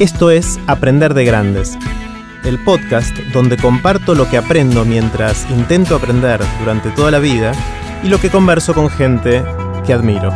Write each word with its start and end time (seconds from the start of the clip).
Esto 0.00 0.30
es 0.30 0.60
Aprender 0.68 1.12
de 1.12 1.24
Grandes, 1.24 1.76
el 2.44 2.62
podcast 2.62 3.16
donde 3.32 3.56
comparto 3.56 4.14
lo 4.14 4.30
que 4.30 4.36
aprendo 4.36 4.84
mientras 4.84 5.50
intento 5.50 5.96
aprender 5.96 6.40
durante 6.60 6.90
toda 6.92 7.10
la 7.10 7.18
vida 7.18 7.50
y 8.04 8.08
lo 8.08 8.20
que 8.20 8.30
converso 8.30 8.74
con 8.74 8.90
gente 8.90 9.42
que 9.84 9.92
admiro. 9.92 10.30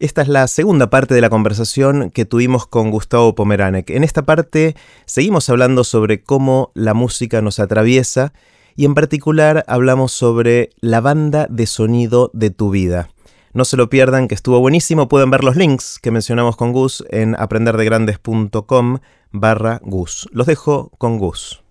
Esta 0.00 0.22
es 0.22 0.28
la 0.28 0.48
segunda 0.48 0.90
parte 0.90 1.14
de 1.14 1.20
la 1.20 1.30
conversación 1.30 2.10
que 2.10 2.24
tuvimos 2.24 2.66
con 2.66 2.90
Gustavo 2.90 3.36
Pomeranek. 3.36 3.90
En 3.90 4.02
esta 4.02 4.22
parte 4.22 4.74
seguimos 5.06 5.48
hablando 5.50 5.84
sobre 5.84 6.24
cómo 6.24 6.72
la 6.74 6.94
música 6.94 7.40
nos 7.42 7.60
atraviesa 7.60 8.32
y 8.74 8.86
en 8.86 8.94
particular 8.94 9.64
hablamos 9.68 10.10
sobre 10.10 10.70
la 10.80 11.00
banda 11.00 11.46
de 11.48 11.66
sonido 11.68 12.32
de 12.34 12.50
tu 12.50 12.70
vida. 12.70 13.08
No 13.54 13.64
se 13.66 13.76
lo 13.76 13.90
pierdan, 13.90 14.28
que 14.28 14.34
estuvo 14.34 14.60
buenísimo. 14.60 15.08
Pueden 15.08 15.30
ver 15.30 15.44
los 15.44 15.56
links 15.56 15.98
que 16.00 16.10
mencionamos 16.10 16.56
con 16.56 16.72
Gus 16.72 17.04
en 17.10 17.36
aprenderdegrandes.com 17.38 18.98
barra 19.30 19.80
Gus. 19.82 20.28
Los 20.32 20.46
dejo 20.46 20.90
con 20.96 21.18
Gus. 21.18 21.62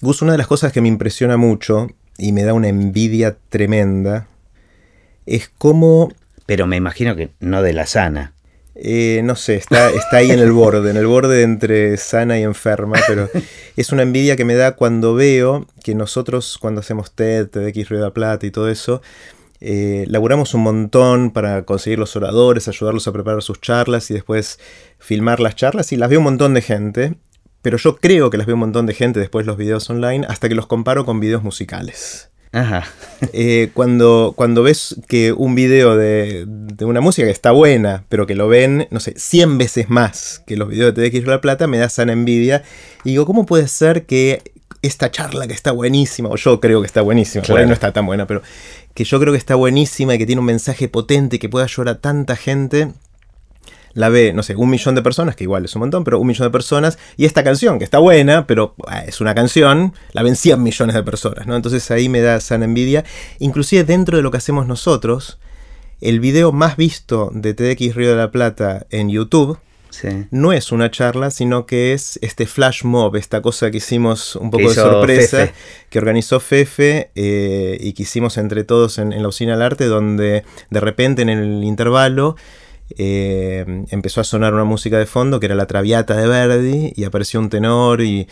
Gus, 0.00 0.22
una 0.22 0.32
de 0.32 0.38
las 0.38 0.46
cosas 0.46 0.72
que 0.72 0.80
me 0.80 0.88
impresiona 0.88 1.36
mucho 1.36 1.88
y 2.16 2.32
me 2.32 2.44
da 2.44 2.54
una 2.54 2.68
envidia 2.68 3.36
tremenda 3.48 4.28
es 5.26 5.50
cómo... 5.58 6.12
Pero 6.46 6.66
me 6.66 6.76
imagino 6.76 7.16
que 7.16 7.30
no 7.40 7.62
de 7.62 7.72
la 7.72 7.86
sana. 7.86 8.34
Eh, 8.74 9.20
no 9.24 9.36
sé, 9.36 9.56
está, 9.56 9.90
está 9.90 10.18
ahí 10.18 10.30
en 10.30 10.38
el 10.38 10.52
borde, 10.52 10.90
en 10.90 10.96
el 10.96 11.06
borde 11.06 11.42
entre 11.42 11.96
sana 11.98 12.38
y 12.38 12.42
enferma, 12.42 12.98
pero 13.06 13.28
es 13.76 13.92
una 13.92 14.02
envidia 14.02 14.34
que 14.34 14.44
me 14.44 14.54
da 14.54 14.76
cuando 14.76 15.14
veo 15.14 15.66
que 15.84 15.94
nosotros, 15.94 16.56
cuando 16.58 16.80
hacemos 16.80 17.12
TED, 17.12 17.48
TEDx 17.48 17.90
la 17.90 18.12
Plata 18.12 18.46
y 18.46 18.50
todo 18.50 18.70
eso, 18.70 19.02
eh, 19.64 20.06
laburamos 20.08 20.54
un 20.54 20.62
montón 20.62 21.30
para 21.30 21.62
conseguir 21.62 22.00
los 22.00 22.16
oradores, 22.16 22.66
ayudarlos 22.66 23.06
a 23.06 23.12
preparar 23.12 23.42
sus 23.42 23.60
charlas 23.60 24.10
y 24.10 24.14
después 24.14 24.58
filmar 24.98 25.38
las 25.38 25.54
charlas 25.54 25.92
y 25.92 25.96
las 25.96 26.10
ve 26.10 26.18
un 26.18 26.24
montón 26.24 26.52
de 26.54 26.62
gente, 26.62 27.14
pero 27.62 27.78
yo 27.78 27.94
creo 27.94 28.28
que 28.28 28.38
las 28.38 28.48
ve 28.48 28.54
un 28.54 28.58
montón 28.58 28.86
de 28.86 28.94
gente 28.94 29.20
después 29.20 29.46
los 29.46 29.56
videos 29.56 29.88
online 29.88 30.26
hasta 30.28 30.48
que 30.48 30.56
los 30.56 30.66
comparo 30.66 31.04
con 31.04 31.20
videos 31.20 31.44
musicales. 31.44 32.32
Ajá. 32.50 32.84
Eh, 33.32 33.70
cuando, 33.72 34.32
cuando 34.34 34.64
ves 34.64 34.96
que 35.06 35.32
un 35.32 35.54
video 35.54 35.96
de, 35.96 36.44
una 36.80 37.00
música 37.00 37.24
que 37.24 37.32
está 37.32 37.52
buena, 37.52 38.04
pero 38.08 38.26
que 38.26 38.34
lo 38.34 38.48
ven, 38.48 38.88
no 38.90 38.98
sé, 38.98 39.14
100 39.16 39.58
veces 39.58 39.88
más 39.88 40.42
que 40.44 40.56
los 40.56 40.68
videos 40.68 40.92
de 40.92 41.08
TDX 41.08 41.26
La 41.28 41.40
Plata, 41.40 41.68
me 41.68 41.78
da 41.78 41.88
sana 41.88 42.12
envidia. 42.12 42.64
Y 43.04 43.10
digo, 43.10 43.26
¿cómo 43.26 43.46
puede 43.46 43.68
ser 43.68 44.06
que 44.06 44.42
esta 44.82 45.10
charla 45.10 45.46
que 45.46 45.54
está 45.54 45.72
buenísima, 45.72 46.28
o 46.28 46.36
yo 46.36 46.60
creo 46.60 46.80
que 46.80 46.86
está 46.86 47.02
buenísima, 47.02 47.44
por 47.44 47.58
ahí 47.58 47.66
no 47.66 47.72
está 47.72 47.92
tan 47.92 48.04
buena, 48.04 48.26
pero 48.26 48.42
que 48.94 49.04
yo 49.04 49.20
creo 49.20 49.32
que 49.32 49.38
está 49.38 49.54
buenísima 49.54 50.14
y 50.14 50.18
que 50.18 50.26
tiene 50.26 50.40
un 50.40 50.46
mensaje 50.46 50.88
potente 50.88 51.36
y 51.36 51.38
que 51.38 51.48
puede 51.48 51.64
ayudar 51.64 51.96
a 51.96 52.00
tanta 52.00 52.36
gente, 52.36 52.92
la 53.94 54.08
ve, 54.08 54.32
no 54.32 54.42
sé, 54.42 54.56
un 54.56 54.70
millón 54.70 54.94
de 54.94 55.02
personas, 55.02 55.36
que 55.36 55.44
igual 55.44 55.64
es 55.64 55.74
un 55.76 55.80
montón, 55.80 56.02
pero 56.02 56.18
un 56.18 56.26
millón 56.26 56.48
de 56.48 56.50
personas, 56.50 56.98
y 57.16 57.26
esta 57.26 57.44
canción, 57.44 57.78
que 57.78 57.84
está 57.84 57.98
buena, 57.98 58.46
pero 58.46 58.74
ah, 58.86 59.04
es 59.06 59.20
una 59.20 59.34
canción, 59.34 59.94
la 60.12 60.22
ven 60.22 60.36
100 60.36 60.62
millones 60.62 60.94
de 60.94 61.02
personas, 61.02 61.46
¿no? 61.46 61.56
Entonces 61.56 61.90
ahí 61.90 62.08
me 62.08 62.20
da 62.20 62.40
sana 62.40 62.64
envidia. 62.64 63.04
Inclusive 63.38 63.84
dentro 63.84 64.16
de 64.16 64.22
lo 64.22 64.30
que 64.30 64.38
hacemos 64.38 64.66
nosotros, 64.66 65.38
el 66.00 66.20
video 66.20 66.52
más 66.52 66.76
visto 66.76 67.30
de 67.32 67.54
TDX 67.54 67.94
Río 67.94 68.10
de 68.10 68.16
la 68.16 68.30
Plata 68.30 68.86
en 68.90 69.10
YouTube, 69.10 69.58
no 70.30 70.52
es 70.52 70.72
una 70.72 70.90
charla, 70.90 71.30
sino 71.30 71.66
que 71.66 71.92
es 71.92 72.18
este 72.22 72.46
flash 72.46 72.84
mob, 72.84 73.16
esta 73.16 73.42
cosa 73.42 73.70
que 73.70 73.78
hicimos 73.78 74.36
un 74.36 74.50
poco 74.50 74.68
de 74.68 74.74
sorpresa, 74.74 75.52
que 75.90 75.98
organizó 75.98 76.40
Fefe 76.40 77.10
eh, 77.14 77.78
y 77.80 77.92
que 77.92 78.04
hicimos 78.04 78.38
entre 78.38 78.64
todos 78.64 78.98
en, 78.98 79.20
la 79.20 79.28
usina 79.28 79.52
del 79.52 79.62
arte, 79.62 79.86
donde 79.86 80.44
de 80.70 80.80
repente 80.80 81.22
en 81.22 81.28
el 81.28 81.64
intervalo 81.64 82.36
eh, 82.96 83.84
empezó 83.90 84.20
a 84.20 84.24
sonar 84.24 84.54
una 84.54 84.64
música 84.64 84.98
de 84.98 85.06
fondo 85.06 85.40
que 85.40 85.46
era 85.46 85.54
la 85.54 85.66
Traviata 85.66 86.16
de 86.16 86.28
Verdi 86.28 86.92
y 86.94 87.04
apareció 87.04 87.40
un 87.40 87.50
tenor 87.50 88.02
y, 88.02 88.28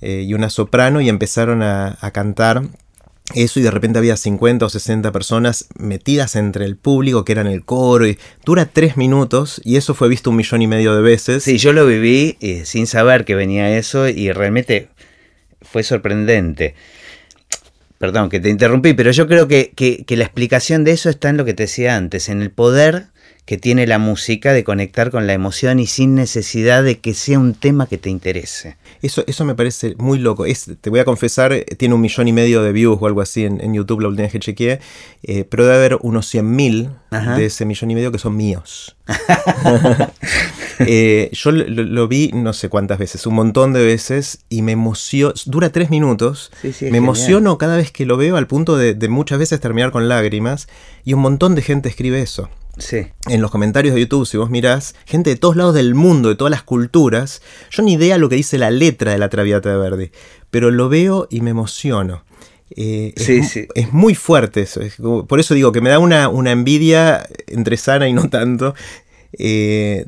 eh, 0.00 0.32
una 0.34 0.50
soprano 0.50 1.00
y 1.00 1.08
empezaron 1.08 1.62
a 1.62 2.10
cantar 2.12 2.62
eso 3.34 3.60
y 3.60 3.62
de 3.62 3.70
repente 3.70 3.98
había 3.98 4.16
50 4.16 4.66
o 4.66 4.68
60 4.68 5.12
personas 5.12 5.66
metidas 5.78 6.36
entre 6.36 6.64
el 6.64 6.76
público 6.76 7.24
que 7.24 7.32
eran 7.32 7.46
el 7.46 7.64
coro 7.64 8.06
y 8.06 8.18
dura 8.44 8.66
tres 8.66 8.96
minutos 8.96 9.60
y 9.64 9.76
eso 9.76 9.94
fue 9.94 10.08
visto 10.08 10.30
un 10.30 10.36
millón 10.36 10.62
y 10.62 10.66
medio 10.66 10.94
de 10.94 11.02
veces. 11.02 11.44
Sí, 11.44 11.58
yo 11.58 11.72
lo 11.72 11.86
viví 11.86 12.36
eh, 12.40 12.64
sin 12.64 12.86
saber 12.86 13.24
que 13.24 13.34
venía 13.34 13.76
eso 13.76 14.08
y 14.08 14.32
realmente 14.32 14.88
fue 15.62 15.82
sorprendente. 15.82 16.74
Perdón 17.98 18.30
que 18.30 18.40
te 18.40 18.48
interrumpí, 18.48 18.94
pero 18.94 19.10
yo 19.10 19.28
creo 19.28 19.46
que, 19.46 19.72
que 19.76 20.16
la 20.16 20.24
explicación 20.24 20.84
de 20.84 20.92
eso 20.92 21.10
está 21.10 21.28
en 21.28 21.36
lo 21.36 21.44
que 21.44 21.52
te 21.52 21.64
decía 21.64 21.96
antes, 21.96 22.30
en 22.30 22.40
el 22.40 22.50
poder 22.50 23.09
que 23.50 23.58
tiene 23.58 23.84
la 23.88 23.98
música 23.98 24.52
de 24.52 24.62
conectar 24.62 25.10
con 25.10 25.26
la 25.26 25.32
emoción 25.32 25.80
y 25.80 25.88
sin 25.88 26.14
necesidad 26.14 26.84
de 26.84 27.00
que 27.00 27.14
sea 27.14 27.40
un 27.40 27.54
tema 27.54 27.88
que 27.88 27.98
te 27.98 28.08
interese. 28.08 28.76
Eso, 29.02 29.24
eso 29.26 29.44
me 29.44 29.56
parece 29.56 29.96
muy 29.98 30.20
loco. 30.20 30.44
te 30.80 30.88
voy 30.88 31.00
a 31.00 31.04
confesar, 31.04 31.52
eh, 31.52 31.64
tiene 31.76 31.96
un 31.96 32.00
millón 32.00 32.28
y 32.28 32.32
medio 32.32 32.62
de 32.62 32.70
views 32.70 32.98
o 33.00 33.08
algo 33.08 33.20
así 33.20 33.44
en, 33.44 33.74
YouTube 33.74 34.02
la 34.02 34.06
última 34.06 34.22
vez 34.22 34.30
que 34.30 34.38
chequeé, 34.38 34.78
eh, 35.24 35.42
pero 35.50 35.64
debe 35.64 35.78
haber 35.78 35.98
unos 36.00 36.32
100.000 36.32 37.36
de 37.36 37.44
ese 37.44 37.64
millón 37.64 37.90
y 37.90 37.96
medio 37.96 38.12
que 38.12 38.18
son 38.18 38.36
míos. 38.36 38.96
Eh, 40.86 41.28
yo 41.34 41.50
lo, 41.52 42.08
vi 42.08 42.30
no 42.32 42.54
sé 42.54 42.70
cuántas 42.70 42.98
veces, 42.98 43.26
un 43.26 43.34
montón 43.34 43.74
de 43.74 43.84
veces, 43.84 44.38
y 44.48 44.62
me 44.62 44.72
emociono, 44.72 45.34
dura 45.44 45.68
tres 45.68 45.90
minutos, 45.90 46.50
me 46.62 46.96
emociono 46.96 47.58
cada 47.58 47.76
vez 47.76 47.90
que 47.90 48.06
lo 48.06 48.16
veo 48.16 48.38
al 48.38 48.46
punto 48.46 48.78
de 48.78 49.08
muchas 49.10 49.38
veces 49.38 49.60
terminar 49.60 49.90
con 49.90 50.08
lágrimas, 50.08 50.68
y 51.04 51.12
un 51.12 51.20
montón 51.20 51.54
de 51.54 51.60
gente 51.60 51.90
escribe 51.90 52.22
eso. 52.22 52.48
En 53.28 53.42
los 53.42 53.50
comentarios 53.50 53.94
de 53.94 54.00
YouTube, 54.00 54.26
si 54.26 54.36
vos 54.36 54.50
mirás, 54.50 54.94
gente 55.04 55.30
de 55.30 55.36
todos 55.36 55.56
lados 55.56 55.74
del 55.74 55.94
mundo, 55.94 56.28
de 56.28 56.34
todas 56.34 56.50
las 56.50 56.62
culturas, 56.62 57.42
yo 57.70 57.82
ni 57.82 57.94
idea 57.94 58.18
lo 58.18 58.28
que 58.28 58.36
dice 58.36 58.58
la 58.58 58.70
letra 58.70 59.12
de 59.12 59.18
la 59.18 59.28
Traviata 59.28 59.70
de 59.70 59.76
Verdi, 59.76 60.10
pero 60.50 60.70
lo 60.70 60.88
veo 60.88 61.26
y 61.30 61.40
me 61.40 61.50
emociono. 61.50 62.24
Eh, 62.76 63.12
es, 63.16 63.92
muy 63.92 64.14
fuerte 64.14 64.62
eso. 64.62 64.80
por 65.26 65.40
eso 65.40 65.54
digo 65.54 65.72
que 65.72 65.80
me 65.80 65.90
da 65.90 65.98
una, 65.98 66.28
una 66.28 66.52
envidia 66.52 67.26
entre 67.48 67.76
sana 67.76 68.08
y 68.08 68.12
no 68.12 68.28
tanto. 68.30 68.74
Eh, 69.32 70.04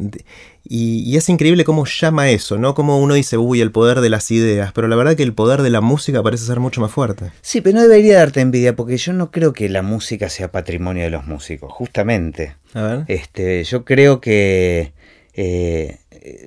y, 0.74 1.18
es 1.18 1.28
increíble 1.28 1.64
cómo 1.64 1.84
llama 1.84 2.30
eso, 2.30 2.56
¿no? 2.56 2.74
Como 2.74 2.98
uno 2.98 3.12
dice, 3.12 3.36
uy, 3.36 3.60
el 3.60 3.72
poder 3.72 4.00
de 4.00 4.08
las 4.08 4.30
ideas, 4.30 4.72
pero 4.72 4.88
la 4.88 4.96
verdad 4.96 5.14
que 5.16 5.22
el 5.22 5.34
poder 5.34 5.60
de 5.60 5.68
la 5.68 5.82
música 5.82 6.22
parece 6.22 6.46
ser 6.46 6.60
mucho 6.60 6.80
más 6.80 6.90
fuerte. 6.90 7.30
Sí, 7.42 7.60
pero 7.60 7.76
no 7.76 7.82
debería 7.82 8.16
darte 8.16 8.40
envidia, 8.40 8.74
porque 8.74 8.96
yo 8.96 9.12
no 9.12 9.30
creo 9.30 9.52
que 9.52 9.68
la 9.68 9.82
música 9.82 10.30
sea 10.30 10.50
patrimonio 10.50 11.04
de 11.04 11.10
los 11.10 11.26
músicos, 11.26 11.70
justamente. 11.70 12.56
A 12.72 12.82
ver. 12.84 13.04
Este, 13.08 13.62
yo 13.64 13.84
creo 13.84 14.22
que 14.22 14.94
eh, 15.34 15.98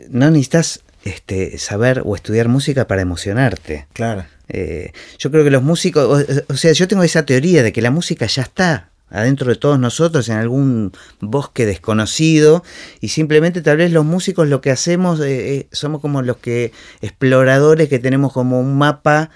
no 0.10 0.32
necesitas 0.32 0.82
este, 1.04 1.60
saber 1.60 2.02
o 2.04 2.16
estudiar 2.16 2.48
música 2.48 2.88
para 2.88 3.04
emocionarte. 3.04 3.86
Claro. 3.94 4.26
Eh, 4.48 4.92
yo 5.20 5.30
creo 5.30 5.44
que 5.44 5.52
los 5.52 5.62
músicos, 5.62 6.26
o 6.48 6.58
sea, 6.58 6.72
yo 6.72 6.88
tengo 6.88 7.04
esa 7.04 7.28
teoría 7.28 7.62
de 7.62 7.72
que 7.72 7.84
la 7.84 7.92
música 7.92 8.26
ya 8.26 8.42
está 8.42 8.90
adentro 9.10 9.50
de 9.50 9.56
todos 9.56 9.80
nosotros 9.80 10.30
en 10.30 10.38
algún 10.38 10.92
bosque 11.20 11.66
desconocido 11.66 12.64
y 13.02 13.10
simplemente 13.10 13.62
tal 13.62 13.78
vez 13.78 13.92
los 13.92 14.06
músicos 14.06 14.48
lo 14.48 14.62
que 14.62 14.72
hacemos 14.72 15.20
eh, 15.20 15.56
eh, 15.56 15.68
somos 15.72 16.02
como 16.02 16.22
los 16.22 16.38
que 16.38 16.72
exploradores 17.02 17.88
que 17.88 18.00
tenemos 18.00 18.34
como 18.34 18.60
un 18.60 18.78
mapa 18.78 19.30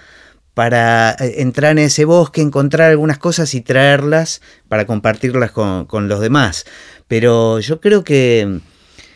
para 0.54 1.12
eh, 1.12 1.36
entrar 1.38 1.72
en 1.72 1.78
ese 1.78 2.04
bosque, 2.04 2.42
encontrar 2.42 2.90
algunas 2.90 3.18
cosas 3.18 3.54
y 3.54 3.60
traerlas 3.60 4.42
para 4.68 4.84
compartirlas 4.86 5.52
con, 5.52 6.08
los 6.08 6.20
demás. 6.20 6.66
Pero 7.06 7.60
yo 7.60 7.80
creo 7.80 8.04
que, 8.04 8.60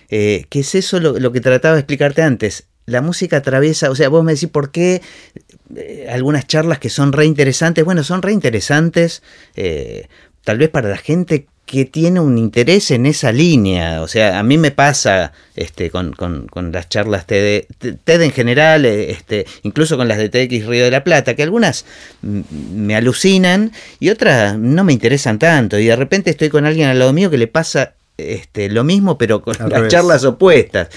que 0.09 0.47
es 0.53 0.75
eso 0.75 1.01
lo, 1.01 1.33
que 1.33 1.41
trataba 1.41 1.75
de 1.75 1.81
explicarte 1.81 2.23
antes. 2.23 2.69
La 2.87 3.03
música 3.03 3.39
atraviesa, 3.39 3.91
o 3.91 3.95
sea, 3.95 4.09
vos 4.09 4.25
me 4.25 4.35
decís 4.35 4.49
por 4.49 4.71
qué 4.71 5.03
algunas 6.09 6.47
charlas 6.47 6.79
que 6.79 6.91
son 6.91 7.13
re 7.13 7.25
interesantes, 7.27 7.85
bueno, 7.85 8.05
son 8.05 8.23
re 8.23 8.33
interesantes 8.33 9.23
tal 10.45 10.59
vez 10.59 10.69
para 10.69 10.89
la 10.89 10.99
gente 10.99 11.47
que 11.67 11.87
tiene 11.87 12.21
un 12.21 12.37
interés 12.37 12.91
en 12.91 13.07
esa 13.07 13.33
línea. 13.33 14.03
O 14.03 14.09
sea, 14.09 14.39
a 14.39 14.43
mí 14.43 14.59
me 14.59 14.71
pasa 14.71 15.33
este, 15.57 15.91
con, 15.91 16.15
las 16.73 16.89
charlas 16.89 17.27
TED, 17.27 17.65
TED 18.05 18.23
en 18.23 18.33
general, 18.33 18.85
eh, 18.85 19.11
este, 19.11 19.47
incluso 19.63 19.97
con 19.97 20.07
las 20.07 20.19
de 20.19 20.29
TX 20.29 20.67
Río 20.67 20.85
de 20.85 20.91
la 20.91 21.05
Plata, 21.05 21.35
que 21.35 21.43
algunas 21.43 21.87
me 22.21 22.95
alucinan 22.95 23.73
y 23.99 24.11
otras 24.11 24.59
no 24.59 24.85
me 24.85 24.93
interesan 24.93 25.39
tanto. 25.39 25.79
Y 25.79 25.87
de 25.87 25.97
repente 25.97 26.31
estoy 26.31 26.51
con 26.51 26.67
alguien 26.67 26.89
al 26.89 26.99
lado 26.99 27.13
mío 27.13 27.31
que 27.31 27.39
le 27.39 27.47
pasa 27.47 27.95
este, 28.19 28.69
lo 28.69 28.85
mismo, 28.85 29.17
pero 29.17 29.41
con 29.41 29.57
las 29.69 29.89
charlas 29.89 30.25
opuestas. 30.25 30.89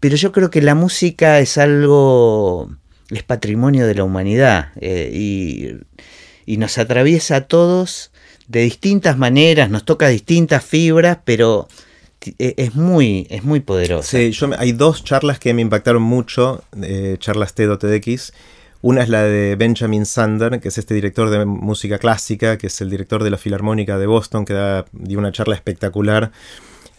pero 0.00 0.16
yo 0.16 0.32
creo 0.32 0.50
que 0.50 0.60
la 0.60 0.74
música 0.74 1.38
es 1.38 1.56
algo, 1.56 2.70
es 3.08 3.22
patrimonio 3.22 3.86
de 3.86 3.94
la 3.94 4.04
humanidad 4.04 4.68
eh, 4.80 5.10
y, 5.12 5.78
y 6.50 6.56
nos 6.56 6.78
atraviesa 6.78 7.36
a 7.36 7.40
todos 7.42 8.10
de 8.48 8.62
distintas 8.62 9.16
maneras, 9.16 9.70
nos 9.70 9.84
toca 9.84 10.08
distintas 10.08 10.64
fibras, 10.64 11.18
pero 11.24 11.68
e, 12.40 12.54
es 12.56 12.74
muy, 12.74 13.28
es 13.30 13.44
muy. 13.44 13.64
Sí, 14.02 14.32
yo, 14.32 14.50
hay 14.58 14.72
dos 14.72 15.04
charlas 15.04 15.38
que 15.38 15.54
me 15.54 15.62
impactaron 15.62 16.02
mucho, 16.02 16.64
eh, 16.82 17.14
charlas 17.20 17.54
TED 17.54 17.70
o 17.70 17.78
TEDx. 17.78 18.32
Una 18.82 19.04
es 19.04 19.08
la 19.08 19.22
de 19.22 19.54
Benjamin 19.54 20.04
Sander, 20.06 20.58
que 20.58 20.68
es 20.68 20.78
este 20.78 20.94
director 20.94 21.30
de 21.30 21.44
música 21.44 21.98
clásica, 21.98 22.58
que 22.58 22.66
es 22.66 22.80
el 22.80 22.90
director 22.90 23.22
de 23.22 23.30
la 23.30 23.38
Filarmónica 23.38 23.96
de 23.96 24.06
Boston, 24.06 24.44
que 24.44 24.54
da, 24.54 24.86
dio 24.90 25.20
una 25.20 25.30
charla 25.30 25.54
espectacular 25.54 26.32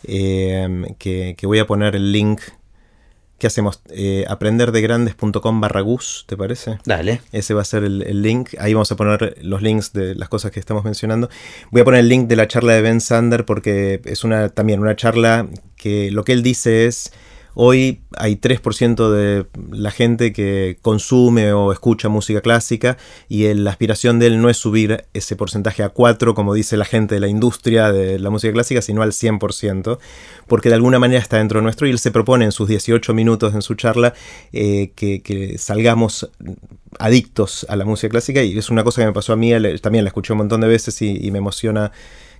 eh, 0.07 0.95
que, 0.97 1.35
que 1.37 1.45
voy 1.45 1.59
a 1.59 1.67
poner 1.67 1.97
el 1.97 2.13
link 2.13 2.39
¿Qué 3.41 3.47
hacemos? 3.47 3.81
Eh, 3.89 4.23
aprenderdegrandes.com 4.27 5.61
barra 5.61 5.81
Gus, 5.81 6.25
¿te 6.27 6.37
parece? 6.37 6.77
Dale. 6.85 7.21
Ese 7.31 7.55
va 7.55 7.61
a 7.61 7.65
ser 7.65 7.83
el, 7.83 8.21
link. 8.21 8.49
Ahí 8.59 8.75
vamos 8.75 8.91
a 8.91 8.95
poner 8.95 9.35
los 9.41 9.63
links 9.63 9.93
de 9.93 10.13
las 10.13 10.29
cosas 10.29 10.51
que 10.51 10.59
estamos 10.59 10.83
mencionando. 10.83 11.27
Voy 11.71 11.81
a 11.81 11.83
poner 11.83 12.01
el 12.01 12.07
link 12.07 12.27
de 12.27 12.35
la 12.35 12.47
charla 12.47 12.73
de 12.73 12.83
Ben 12.83 13.01
Sander 13.01 13.43
porque 13.43 13.99
es 14.05 14.23
una 14.23 14.49
también 14.49 14.79
una 14.79 14.95
charla 14.95 15.47
que 15.75 16.11
lo 16.11 16.23
que 16.23 16.33
él 16.33 16.43
dice 16.43 16.85
es 16.85 17.13
Hoy 17.53 18.01
hay 18.17 18.35
3% 18.35 19.09
de 19.09 19.45
la 19.71 19.91
gente 19.91 20.31
que 20.31 20.77
consume 20.81 21.51
o 21.51 21.71
escucha 21.73 22.07
música 22.07 22.41
clásica 22.41 22.97
y 23.27 23.53
la 23.53 23.71
aspiración 23.71 24.19
de 24.19 24.27
él 24.27 24.41
no 24.41 24.49
es 24.49 24.57
subir 24.57 25.05
ese 25.13 25.35
porcentaje 25.35 25.83
a 25.83 25.89
4, 25.89 26.33
como 26.33 26.53
dice 26.53 26.77
la 26.77 26.85
gente 26.85 27.15
de 27.15 27.21
la 27.21 27.27
industria 27.27 27.91
de 27.91 28.19
la 28.19 28.29
música 28.29 28.53
clásica, 28.53 28.81
sino 28.81 29.01
al 29.01 29.11
100%, 29.11 29.99
porque 30.47 30.69
de 30.69 30.75
alguna 30.75 30.99
manera 30.99 31.21
está 31.21 31.37
dentro 31.37 31.61
nuestro 31.61 31.87
y 31.87 31.91
él 31.91 31.99
se 31.99 32.11
propone 32.11 32.45
en 32.45 32.51
sus 32.53 32.69
18 32.69 33.13
minutos 33.13 33.53
en 33.53 33.61
su 33.61 33.75
charla 33.75 34.13
eh, 34.53 34.91
que, 34.95 35.55
salgamos 35.57 36.29
adictos 36.99 37.65
a 37.69 37.75
la 37.75 37.85
música 37.85 38.09
clásica 38.09 38.43
y 38.43 38.57
es 38.57 38.69
una 38.69 38.83
cosa 38.83 39.01
que 39.01 39.07
me 39.07 39.13
pasó 39.13 39.33
a 39.33 39.35
mí, 39.35 39.51
también 39.81 40.05
la 40.05 40.09
escuché 40.09 40.33
un 40.33 40.37
montón 40.37 40.61
de 40.61 40.67
veces 40.67 41.01
y 41.01 41.31
me 41.31 41.39
emociona 41.39 41.91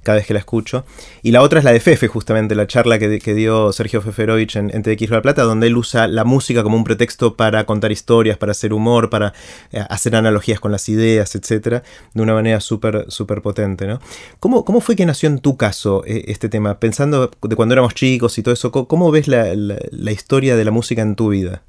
cada 0.04 0.18
vez 0.18 0.28
que 0.28 0.34
la 0.34 0.40
escucho. 0.40 0.86
Y 1.22 1.32
la 1.32 1.42
otra 1.42 1.60
es 1.60 1.66
la 1.66 1.72
de 1.72 1.80
Fefe, 1.80 2.08
justamente, 2.08 2.56
la 2.56 2.68
charla 2.68 3.00
que, 3.00 3.34
dio 3.34 3.72
Sergio 3.72 4.02
Feferovich 4.02 4.56
en, 4.56 4.72
en 4.74 4.84
TX 4.84 5.10
La 5.10 5.22
Plata, 5.22 5.44
donde 5.44 5.68
él 5.68 5.78
usa 5.78 6.08
la 6.08 6.24
música 6.24 6.64
como 6.64 6.76
un 6.76 6.84
pretexto 6.84 7.36
para 7.36 7.66
contar 7.66 7.92
historias, 7.92 8.38
para 8.38 8.52
hacer 8.52 8.74
humor, 8.74 9.10
para 9.10 9.34
eh, 9.72 9.84
hacer 9.90 10.16
analogías 10.16 10.60
con 10.60 10.72
las 10.72 10.90
ideas, 10.90 11.36
etcétera, 11.36 11.84
de 12.14 12.22
una 12.22 12.34
manera 12.34 12.60
súper 12.60 13.06
súper 13.10 13.42
potente. 13.42 13.88
¿no? 13.88 14.00
¿Cómo, 14.40 14.66
¿Cómo, 14.66 14.82
fue 14.82 14.96
que 14.96 15.06
nació 15.06 15.30
en 15.30 15.40
tu 15.40 15.58
caso 15.58 16.04
eh, 16.06 16.26
este 16.28 16.50
tema? 16.50 16.80
Pensando 16.80 17.32
de 17.42 17.56
cuando 17.56 17.74
éramos 17.74 17.94
chicos 17.94 18.38
y 18.38 18.44
todo 18.44 18.54
eso, 18.54 18.72
¿cómo, 18.72 19.12
ves 19.12 19.28
la, 19.28 20.12
historia 20.12 20.56
de 20.56 20.66
la 20.66 20.72
música 20.72 21.02
en 21.02 21.16
tu 21.16 21.30
vida? 21.30 21.64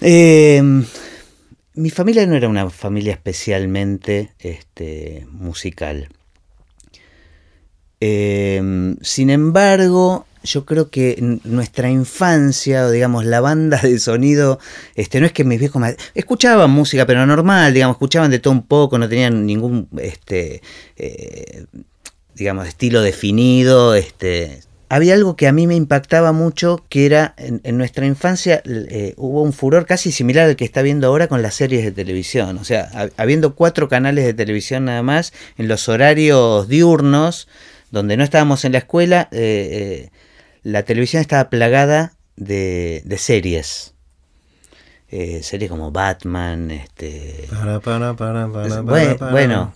Em, 0.00 0.84
mi 1.74 1.90
familia 1.90 2.26
no 2.26 2.34
era 2.34 2.48
una 2.48 2.68
familia 2.70 3.12
especialmente 3.12 4.32
este, 4.40 5.26
musical. 5.30 6.08
Em, 8.04 8.96
sin 9.00 9.30
embargo, 9.30 10.26
yo 10.42 10.64
creo 10.64 10.90
que 10.90 11.38
nuestra 11.44 11.88
infancia, 11.88 12.86
o 12.86 12.90
digamos, 12.90 13.24
la 13.24 13.40
banda 13.40 13.78
de 13.80 13.96
sonido, 14.00 14.58
este, 14.96 15.20
no 15.20 15.26
es 15.26 15.32
que 15.32 15.44
mis 15.44 15.60
viejos 15.60 15.80
escuchaban 16.12 16.68
música, 16.68 17.06
pero 17.06 17.24
normal, 17.26 17.72
digamos, 17.72 17.94
escuchaban 17.94 18.32
de 18.32 18.40
todo 18.40 18.54
un 18.54 18.66
poco, 18.66 18.98
no 18.98 19.08
tenían 19.08 19.46
ningún, 19.46 19.86
este, 19.98 20.62
eh, 20.96 21.66
digamos, 22.34 22.66
estilo 22.66 23.02
definido, 23.02 23.94
este, 23.94 24.62
había 24.88 25.14
algo 25.14 25.36
que 25.36 25.46
a 25.46 25.52
mí 25.52 25.68
me 25.68 25.76
impactaba 25.76 26.32
mucho, 26.32 26.84
que 26.88 27.06
era 27.06 27.36
en, 27.38 27.78
nuestra 27.78 28.04
infancia 28.04 28.62
eh, 28.66 29.14
hubo 29.16 29.42
un 29.42 29.52
furor 29.52 29.86
casi 29.86 30.10
similar 30.10 30.48
al 30.48 30.56
que 30.56 30.64
está 30.64 30.82
viendo 30.82 31.06
ahora 31.06 31.28
con 31.28 31.40
las 31.40 31.54
series 31.54 31.84
de 31.84 31.92
televisión. 31.92 32.58
O 32.58 32.64
sea, 32.64 32.90
habiendo 33.16 33.54
cuatro 33.54 33.88
canales 33.88 34.24
de 34.24 34.34
televisión 34.34 34.86
nada 34.86 35.04
más, 35.04 35.32
en 35.56 35.68
los 35.68 35.88
horarios 35.88 36.66
diurnos, 36.66 37.46
donde 37.92 38.16
no 38.16 38.24
estábamos 38.24 38.64
en 38.64 38.72
la 38.72 38.78
escuela, 38.78 39.28
eh, 39.30 40.08
eh, 40.08 40.10
la 40.64 40.82
televisión 40.82 41.20
estaba 41.20 41.48
plagada 41.50 42.14
de, 42.36 43.04
series. 43.18 43.94
Eh, 45.10 45.42
series 45.42 45.70
como 45.70 45.92
Batman, 45.92 46.70
este... 46.70 47.48
bueno, 49.30 49.74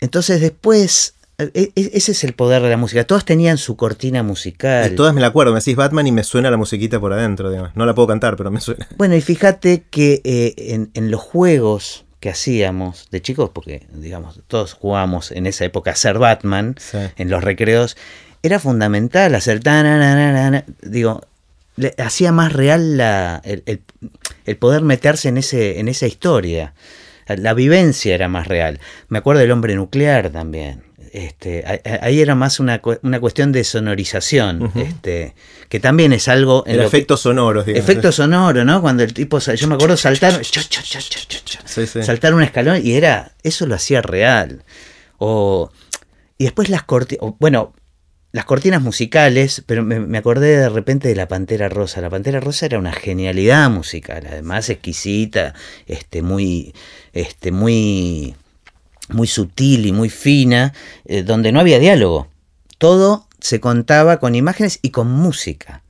entonces 0.00 0.40
después 0.40 1.16
e, 1.38 1.72
e, 1.74 1.90
ese 1.92 2.12
es 2.12 2.22
el 2.22 2.34
poder 2.34 2.62
de 2.62 2.70
la 2.70 2.76
música. 2.76 3.02
Todas 3.02 3.24
tenían 3.24 3.58
su 3.58 3.74
cortina 3.76 4.22
musical. 4.22 4.94
todas 4.94 5.12
me 5.12 5.20
la 5.20 5.26
acuerdo. 5.26 5.52
Me 5.52 5.58
decís 5.58 5.74
Batman 5.74 6.06
y 6.06 6.12
me 6.12 6.22
suena 6.22 6.52
la 6.52 6.56
musiquita 6.56 7.00
por 7.00 7.12
adentro. 7.12 7.50
No 7.74 7.84
la 7.84 7.94
puedo 7.96 8.06
cantar, 8.06 8.36
pero 8.36 8.52
me 8.52 8.60
suena. 8.60 8.86
Bueno, 8.96 9.16
y 9.16 9.20
fíjate 9.20 9.86
que 9.90 10.22
en, 10.24 10.92
en, 10.94 11.10
los 11.10 11.20
juegos 11.20 12.04
que 12.20 12.28
hacíamos 12.28 13.08
de 13.10 13.22
chicos, 13.22 13.50
porque 13.52 13.86
digamos, 13.92 14.40
todos 14.46 14.74
jugábamos 14.74 15.32
en 15.32 15.46
esa 15.46 15.64
época 15.64 15.90
a 15.90 15.96
ser 15.96 16.18
Batman 16.18 16.76
en 17.16 17.30
los 17.30 17.42
recreos, 17.42 17.96
era 18.42 18.58
fundamental 18.58 19.34
hacer 19.34 19.60
tan 19.60 20.64
digo, 20.82 21.22
le, 21.76 21.94
hacía 21.98 22.30
más 22.32 22.52
real 22.52 22.96
la, 22.96 23.40
el, 23.44 23.82
el, 24.44 24.56
poder 24.56 24.82
meterse 24.82 25.28
en, 25.28 25.38
ese, 25.38 25.80
en 25.80 25.88
esa 25.88 26.06
historia. 26.06 26.74
La 27.26 27.54
vivencia 27.54 28.14
era 28.14 28.28
más 28.28 28.48
real. 28.48 28.80
Me 29.08 29.18
acuerdo 29.18 29.40
del 29.40 29.52
hombre 29.52 29.74
nuclear 29.76 30.30
también. 30.30 30.82
Este, 31.12 31.64
ahí 32.02 32.20
era 32.20 32.36
más 32.36 32.60
una, 32.60 32.80
cuestión 32.80 33.50
de 33.50 33.64
sonorización, 33.64 34.70
este, 34.76 35.34
que 35.68 35.80
también 35.80 36.12
es 36.12 36.28
algo... 36.28 36.62
En 36.66 36.76
el 36.76 36.82
efecto 36.82 37.16
sonoro. 37.16 37.62
Efecto 37.66 38.12
sonoro, 38.12 38.64
¿no? 38.64 38.80
Cuando 38.80 39.02
el 39.02 39.12
tipo, 39.12 39.38
yo 39.40 39.68
me 39.68 39.74
acuerdo 39.74 39.96
saltar, 39.96 40.40
saltar 40.44 42.34
un 42.34 42.42
escalón 42.42 42.80
y 42.84 42.92
era, 42.92 43.32
eso 43.42 43.66
lo 43.66 43.74
hacía 43.74 44.02
real. 44.02 44.62
O, 45.18 45.72
y 46.38 46.44
después 46.44 46.68
las 46.68 46.84
cortinas, 46.84 47.34
bueno, 47.40 47.74
las 48.32 48.44
cortinas 48.44 48.80
musicales, 48.80 49.64
pero 49.66 49.82
me, 49.82 50.16
acordé 50.16 50.56
de 50.56 50.68
repente 50.68 51.08
de 51.08 51.16
La 51.16 51.26
Pantera 51.26 51.68
Rosa. 51.68 52.00
La 52.00 52.10
Pantera 52.10 52.38
Rosa 52.38 52.66
era 52.66 52.78
una 52.78 52.92
genialidad 52.92 53.68
musical, 53.68 54.24
además 54.30 54.70
exquisita, 54.70 55.54
este, 55.86 56.22
muy, 56.22 56.72
este, 57.12 57.50
muy 57.50 58.36
muy 59.12 59.26
sutil 59.26 59.86
y 59.86 59.92
muy 59.92 60.08
fina, 60.10 60.72
eh, 61.04 61.22
donde 61.22 61.52
no 61.52 61.60
había 61.60 61.78
diálogo. 61.78 62.28
Todo 62.78 63.26
se 63.40 63.60
contaba 63.60 64.18
con 64.18 64.34
imágenes 64.34 64.78
y 64.82 64.90
con 64.90 65.10
música. 65.10 65.82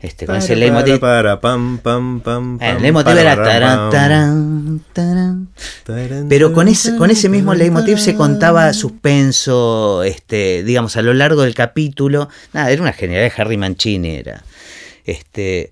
Este, 0.00 0.24
con 0.24 0.36
ese 0.36 0.56
leitmotiv. 0.56 0.98
El 1.04 2.82
leitmotiv 2.82 3.18
era 3.18 3.90
taran, 3.90 4.80
Pero 6.28 6.54
con 6.54 6.68
ese, 6.68 6.96
con 6.96 7.10
ese 7.10 7.28
mismo 7.28 7.52
leitmotiv 7.52 7.98
se 7.98 8.14
contaba 8.14 8.72
suspenso, 8.72 10.02
este, 10.02 10.62
digamos, 10.62 10.96
a 10.96 11.02
lo 11.02 11.12
largo 11.12 11.42
del 11.42 11.54
capítulo. 11.54 12.30
Nada, 12.54 12.70
era 12.70 12.80
una 12.80 12.94
genialidad 12.94 13.30
de 13.30 13.42
Harry 13.42 13.58
Mancini. 13.58 14.16
Era. 14.16 14.42
Este, 15.04 15.70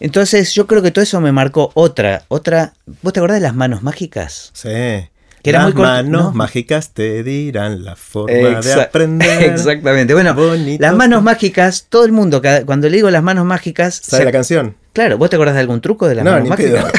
entonces 0.00 0.52
yo 0.52 0.66
creo 0.66 0.82
que 0.82 0.90
todo 0.90 1.04
eso 1.04 1.20
me 1.20 1.30
marcó 1.30 1.70
otra, 1.74 2.24
otra. 2.26 2.74
¿Vos 3.02 3.12
te 3.12 3.20
acordás 3.20 3.36
de 3.36 3.42
las 3.42 3.54
manos 3.54 3.82
mágicas? 3.82 4.50
Sí. 4.54 5.08
Las 5.52 5.74
manos 5.74 6.34
mágicas 6.34 6.92
te 6.92 7.22
dirán 7.22 7.84
la 7.84 7.96
forma 7.96 8.60
de 8.60 8.72
aprender. 8.74 9.42
Exactamente. 9.52 10.14
Bueno, 10.14 10.34
las 10.78 10.94
manos 10.94 11.22
mágicas, 11.22 11.86
todo 11.88 12.04
el 12.04 12.12
mundo, 12.12 12.42
cuando 12.64 12.88
le 12.88 12.96
digo 12.96 13.10
las 13.10 13.22
manos 13.22 13.44
mágicas. 13.44 14.00
¿Sabe 14.02 14.24
la 14.24 14.32
canción? 14.32 14.76
Claro, 14.92 15.18
¿vos 15.18 15.30
te 15.30 15.36
acordás 15.36 15.54
de 15.54 15.60
algún 15.60 15.80
truco 15.80 16.08
de 16.08 16.16
las 16.16 16.24
manos 16.24 16.48
mágicas? 16.48 16.92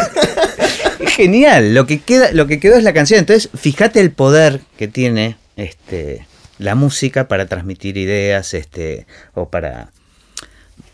Genial, 1.08 1.74
lo 1.74 1.88
que, 1.88 2.00
queda, 2.00 2.32
lo 2.32 2.48
que 2.48 2.60
quedó 2.60 2.76
es 2.76 2.84
la 2.84 2.94
canción. 2.94 3.20
Entonces, 3.20 3.50
fíjate 3.56 4.00
el 4.00 4.12
poder 4.12 4.62
que 4.78 4.88
tiene 4.88 5.36
este, 5.56 6.28
la 6.60 6.76
música 6.76 7.28
para 7.28 7.48
transmitir 7.48 7.98
ideas 7.98 8.54
este, 8.54 9.08
o 9.34 9.50
para, 9.50 9.90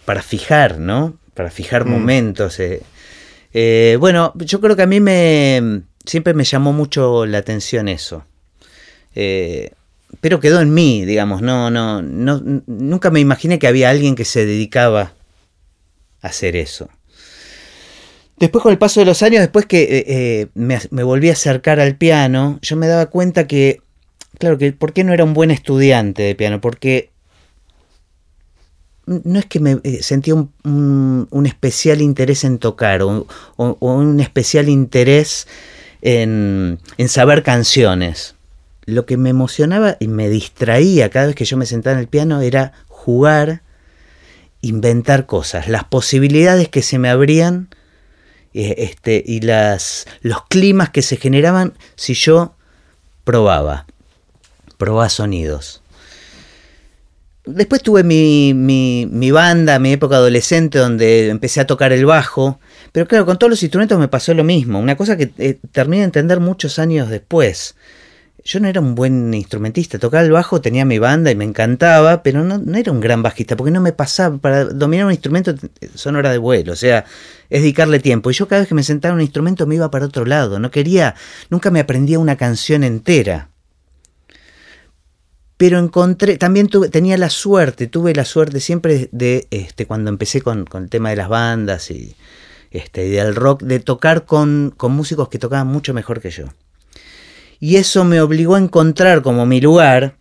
para 0.05 0.21
fijar, 0.21 0.77
¿no? 0.79 1.17
Para 1.33 1.51
fijar 1.51 1.85
mm. 1.85 1.89
momentos. 1.89 2.59
Eh. 2.59 2.81
Eh, 3.53 3.97
bueno, 3.99 4.33
yo 4.35 4.61
creo 4.61 4.75
que 4.75 4.83
a 4.83 4.87
mí 4.87 4.99
me 4.99 5.83
siempre 6.05 6.33
me 6.33 6.43
llamó 6.43 6.73
mucho 6.73 7.25
la 7.25 7.39
atención 7.39 7.87
eso. 7.87 8.25
Eh, 9.15 9.71
pero 10.21 10.39
quedó 10.39 10.61
en 10.61 10.73
mí, 10.73 11.05
digamos, 11.05 11.41
no, 11.41 11.69
no, 11.69 12.01
no, 12.01 12.41
nunca 12.67 13.09
me 13.09 13.19
imaginé 13.19 13.59
que 13.59 13.67
había 13.67 13.89
alguien 13.89 14.15
que 14.15 14.25
se 14.25 14.45
dedicaba 14.45 15.13
a 16.21 16.27
hacer 16.27 16.55
eso. 16.55 16.89
Después 18.37 18.61
con 18.61 18.71
el 18.71 18.77
paso 18.77 18.99
de 18.99 19.05
los 19.05 19.23
años, 19.23 19.41
después 19.41 19.65
que 19.65 19.83
eh, 19.83 20.05
eh, 20.07 20.47
me, 20.53 21.03
volví 21.03 21.29
a 21.29 21.33
acercar 21.33 21.79
al 21.79 21.95
piano, 21.95 22.59
yo 22.61 22.75
me 22.75 22.87
daba 22.87 23.07
cuenta 23.07 23.47
que, 23.47 23.81
claro, 24.37 24.57
que 24.57 24.71
por 24.73 24.93
qué 24.93 25.03
no 25.03 25.13
era 25.13 25.23
un 25.23 25.33
buen 25.33 25.51
estudiante 25.51 26.23
de 26.23 26.35
piano, 26.35 26.59
porque 26.61 27.11
no 29.05 29.39
es 29.39 29.45
que 29.45 29.59
me 29.59 29.79
sentía 30.01 30.33
un, 30.35 31.27
un, 31.29 31.45
especial 31.45 32.01
interés 32.01 32.43
en 32.45 32.57
tocar 32.57 33.01
o 33.01 33.27
un 33.57 34.19
especial 34.21 34.69
interés 34.69 35.45
en, 36.03 36.79
saber 37.07 37.43
canciones. 37.43 38.35
Lo 38.85 39.05
que 39.05 39.15
me 39.15 39.29
emocionaba 39.29 39.95
y 39.99 40.07
me 40.09 40.29
distraía 40.29 41.09
cada 41.09 41.27
vez 41.27 41.35
que 41.35 41.45
yo 41.45 41.55
me 41.55 41.65
sentaba 41.65 41.93
en 41.93 42.01
el 42.01 42.07
piano 42.07 42.41
era 42.41 42.73
jugar, 42.87 43.61
inventar 44.61 45.25
cosas, 45.25 45.69
las 45.69 45.85
posibilidades 45.85 46.67
que 46.67 46.81
se 46.81 46.99
me 46.99 47.09
abrían 47.09 47.69
eh, 48.53 48.75
este, 48.79 49.23
y 49.25 49.41
las, 49.41 50.05
los 50.21 50.45
climas 50.47 50.89
que 50.89 51.01
se 51.01 51.15
generaban 51.15 51.73
si 51.95 52.13
yo 52.13 52.53
probaba, 53.23 53.85
probaba 54.77 55.09
sonidos. 55.09 55.81
Después 57.45 57.81
tuve 57.81 58.03
mi, 58.03 58.53
mi, 58.53 59.07
mi, 59.09 59.31
banda, 59.31 59.79
mi 59.79 59.93
época 59.93 60.15
adolescente, 60.15 60.77
donde 60.77 61.29
empecé 61.29 61.59
a 61.59 61.67
tocar 61.67 61.91
el 61.91 62.05
bajo. 62.05 62.59
Pero 62.93 63.07
claro, 63.07 63.25
con 63.25 63.39
todos 63.39 63.49
los 63.49 63.63
instrumentos 63.63 63.99
me 63.99 64.07
pasó 64.07 64.35
lo 64.35 64.43
mismo. 64.43 64.79
Una 64.79 64.95
cosa 64.95 65.17
que 65.17 65.33
eh, 65.39 65.59
terminé 65.71 66.01
de 66.01 66.05
entender 66.05 66.39
muchos 66.39 66.77
años 66.77 67.09
después. 67.09 67.75
yo 68.45 68.59
no 68.59 68.67
era 68.67 68.81
un 68.81 68.93
buen 68.93 69.33
instrumentista, 69.33 69.97
tocaba 69.97 70.23
el 70.23 70.31
bajo, 70.31 70.61
tenía 70.61 70.85
mi 70.85 70.99
banda 70.99 71.31
y 71.31 71.35
me 71.35 71.43
encantaba, 71.43 72.21
pero 72.21 72.43
no, 72.43 72.77
era 72.77 72.91
un 72.91 72.99
gran 72.99 73.23
bajista, 73.23 73.55
porque 73.57 73.71
no 73.71 73.81
me 73.81 73.93
pasaba, 73.93 74.37
para 74.37 74.65
dominar 74.65 75.07
un 75.07 75.11
instrumento 75.11 75.55
son 75.95 76.17
horas 76.17 76.33
de 76.33 76.37
vuelo, 76.37 76.73
o 76.73 76.75
sea, 76.75 77.05
es 77.49 77.61
dedicarle 77.61 77.99
tiempo. 77.99 78.29
Y 78.29 78.33
yo 78.35 78.47
cada 78.47 78.61
vez 78.61 78.69
que 78.69 78.75
me 78.75 78.83
sentaba 78.83 79.13
en 79.13 79.17
un 79.17 79.21
instrumento 79.21 79.65
me 79.65 79.75
iba 79.75 79.89
para 79.89 80.05
otro 80.05 80.25
lado, 80.25 80.59
no 80.59 80.69
quería, 80.71 81.15
nunca 81.49 81.71
me 81.71 81.79
aprendía 81.79 82.19
una 82.19 82.35
canción 82.37 82.83
entera. 82.83 83.49
Pero 85.57 85.79
encontré, 85.79 86.37
también 86.37 86.67
tuve, 86.67 86.89
tenía 86.89 87.17
la 87.17 87.29
suerte, 87.29 87.87
tuve 87.87 88.13
la 88.13 88.25
suerte 88.25 88.59
siempre 88.59 89.09
de, 89.11 89.47
este, 89.49 89.87
cuando 89.87 90.09
empecé 90.09 90.41
con, 90.41 90.65
con 90.65 90.83
el 90.83 90.89
tema 90.89 91.09
de 91.09 91.15
las 91.15 91.29
bandas 91.29 91.89
y, 91.89 92.15
este, 92.73 93.09
del 93.09 93.35
rock, 93.35 93.63
de 93.63 93.79
tocar 93.79 94.25
con, 94.25 94.73
con 94.75 94.91
músicos 94.91 95.29
que 95.29 95.39
tocaban 95.39 95.67
mucho 95.67 95.93
mejor 95.93 96.19
que 96.21 96.31
yo. 96.31 96.45
Y 97.59 97.77
eso 97.77 98.03
me 98.03 98.19
obligó 98.19 98.55
a 98.55 98.59
encontrar 98.59 99.21
como 99.21 99.45
mi 99.45 99.61
lugar, 99.61 100.17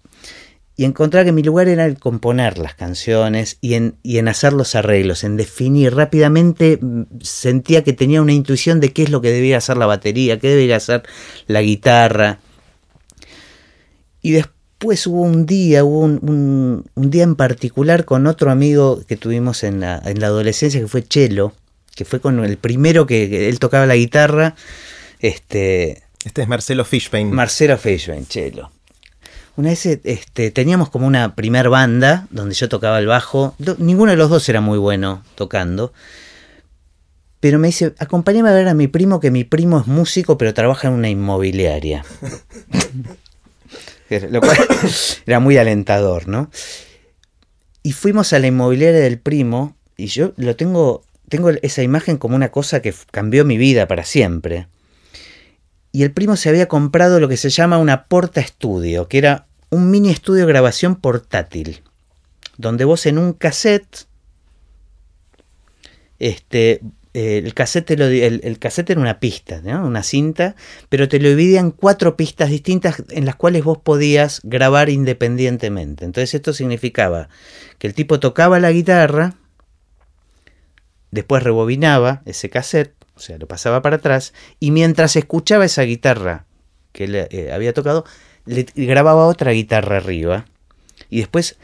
y 0.77 0.85
encontrar 0.85 1.25
que 1.25 1.33
mi 1.33 1.43
lugar 1.43 1.69
era 1.69 1.85
el 1.85 1.99
componer 1.99 2.59
las 2.59 2.75
canciones 2.75 3.59
y 3.61 3.75
en, 3.75 3.97
y 4.03 4.19
en 4.19 4.29
hacer 4.29 4.53
los 4.53 4.75
arreglos, 4.75 5.23
en 5.23 5.37
definir 5.37 5.95
rápidamente, 5.95 6.79
mm, 6.81 7.03
sentía 7.21 7.85
que 7.85 7.93
tenía 7.93 8.23
una 8.23 8.33
intuición 8.33 8.81
de 8.81 8.93
qué 8.93 9.03
es 9.03 9.11
lo 9.11 9.21
que 9.21 9.31
debía 9.31 9.59
hacer 9.59 9.77
la 9.77 9.87
batería, 9.87 10.39
qué 10.39 10.49
debía 10.49 10.77
hacer 10.77 11.03
la 11.47 11.61
guitarra. 11.61 12.41
Y 14.23 14.33
después 14.33 15.07
hubo 15.07 15.23
un 15.23 15.47
día, 15.47 15.85
hubo 15.85 16.01
un, 16.01 16.85
un, 16.95 17.11
día 17.11 17.25
en 17.25 17.37
particular 17.37 18.05
con 18.05 18.27
otro 18.27 18.51
amigo 18.51 19.03
que 19.07 19.17
tuvimos 19.17 19.65
en 19.65 19.81
la, 19.81 20.01
en 20.05 20.21
la, 20.21 20.29
adolescencia, 20.29 20.81
que 20.81 20.89
fue 20.89 21.03
Chelo, 21.03 21.53
que 21.95 22.05
fue 22.05 22.21
con 22.21 22.45
el 22.45 22.57
primero 22.57 23.07
que, 23.07 23.29
que 23.29 23.49
él 23.49 23.59
tocaba 23.59 23.87
la 23.87 23.97
guitarra, 23.97 24.55
este, 25.21 26.03
este 26.25 26.43
es 26.43 26.49
Marcelo 26.49 26.85
Fishbein. 26.85 27.31
Marcelo 27.33 27.77
Fishbein, 27.79 28.27
chelo. 28.27 28.71
Una 29.57 29.69
vez 29.69 29.85
este, 29.87 30.51
teníamos 30.51 30.89
como 30.89 31.07
una 31.07 31.35
primer 31.35 31.69
banda 31.69 32.27
donde 32.31 32.55
yo 32.55 32.69
tocaba 32.69 32.99
el 32.99 33.07
bajo. 33.07 33.55
Ninguno 33.79 34.13
de 34.13 34.17
los 34.17 34.31
dos 34.31 34.49
era 34.49 34.61
muy 34.61 34.79
bueno 34.79 35.23
tocando. 35.35 35.93
Pero 37.41 37.59
me 37.59 37.69
dice, 37.69 37.93
acompáñame 37.99 38.49
a 38.49 38.53
ver 38.53 38.69
a 38.69 38.75
mi 38.75 38.87
primo, 38.87 39.21
que 39.21 39.31
mi 39.31 39.45
primo 39.45 39.81
es 39.81 39.87
músico, 39.87 40.39
pero 40.39 40.55
trabaja 40.55 40.89
en 40.89 40.95
una 40.95 41.11
inmobiliaria. 41.11 42.05
Lo 44.31 44.41
cual 44.41 44.57
era 45.27 45.41
muy 45.41 45.57
alentador, 45.57 46.29
¿no? 46.29 46.51
Y 47.83 47.93
fuimos 47.93 48.33
a 48.33 48.39
la 48.39 48.47
inmobiliaria 48.47 49.01
del 49.01 49.19
primo, 49.19 49.75
y 49.97 50.07
yo 50.07 50.35
lo 50.37 50.55
tengo, 50.55 51.03
tengo 51.33 51.49
esa 51.49 51.83
imagen 51.83 52.19
como 52.19 52.37
una 52.37 52.51
cosa 52.51 52.83
que 52.83 52.95
cambió 53.11 53.47
mi 53.47 53.57
vida 53.57 53.89
para 53.89 54.05
siempre 54.05 54.69
y 55.93 56.03
el 56.03 56.13
primo 56.13 56.37
se 56.37 56.49
había 56.49 56.69
comprado 56.69 57.21
lo 57.21 57.29
que 57.29 57.37
se 57.37 57.51
llama 57.51 57.79
una 57.79 58.07
porta 58.07 58.41
estudio, 58.41 59.09
que 59.09 59.19
era 59.19 59.47
un 59.71 59.91
mini 59.91 60.11
estudio 60.11 60.47
de 60.47 60.53
grabación 60.53 60.97
portátil, 60.97 61.83
donde 62.57 62.87
vos 62.87 63.05
en 63.05 63.19
un 63.19 63.35
cassette, 63.35 64.07
este, 66.19 66.81
eh, 67.13 67.43
el, 67.45 67.53
cassette 67.53 67.91
el, 67.91 68.41
el, 68.43 68.59
cassette 68.59 68.91
era 68.91 69.01
una 69.01 69.21
pista, 69.21 69.61
¿no? 69.63 69.87
una 69.87 70.03
cinta, 70.03 70.57
pero 70.89 71.09
te 71.09 71.21
lo 71.21 71.29
dividía 71.29 71.61
en 71.61 71.71
cuatro 71.71 72.17
pistas 72.17 72.49
distintas 72.49 73.03
en 73.11 73.27
las 73.27 73.37
cuales 73.37 73.63
vos 73.63 73.79
podías 73.79 74.41
grabar 74.45 74.89
independientemente. 74.89 76.07
Entonces 76.07 76.33
esto 76.33 76.55
significaba 76.55 77.29
que 77.79 77.87
el 77.87 77.95
tipo 77.95 78.19
tocaba 78.19 78.61
la 78.61 78.73
guitarra, 78.73 79.35
después 81.13 81.45
rebobinaba 81.45 82.23
ese 82.25 82.51
cassette, 82.51 82.95
o 83.15 83.21
sea, 83.21 83.39
lo 83.39 83.47
pasaba 83.47 83.83
para 83.83 83.97
atrás 83.97 84.33
y 84.59 84.73
mientras 84.73 85.15
escuchaba 85.15 85.65
esa 85.65 85.83
guitarra 85.83 86.47
que 86.91 87.07
le 87.07 87.29
eh, 87.31 87.53
había 87.53 87.73
tocado, 87.73 88.05
le 88.47 88.67
grababa 88.75 89.27
otra 89.27 89.53
guitarra 89.53 89.99
arriba 89.99 90.47
y 91.09 91.19
después 91.19 91.57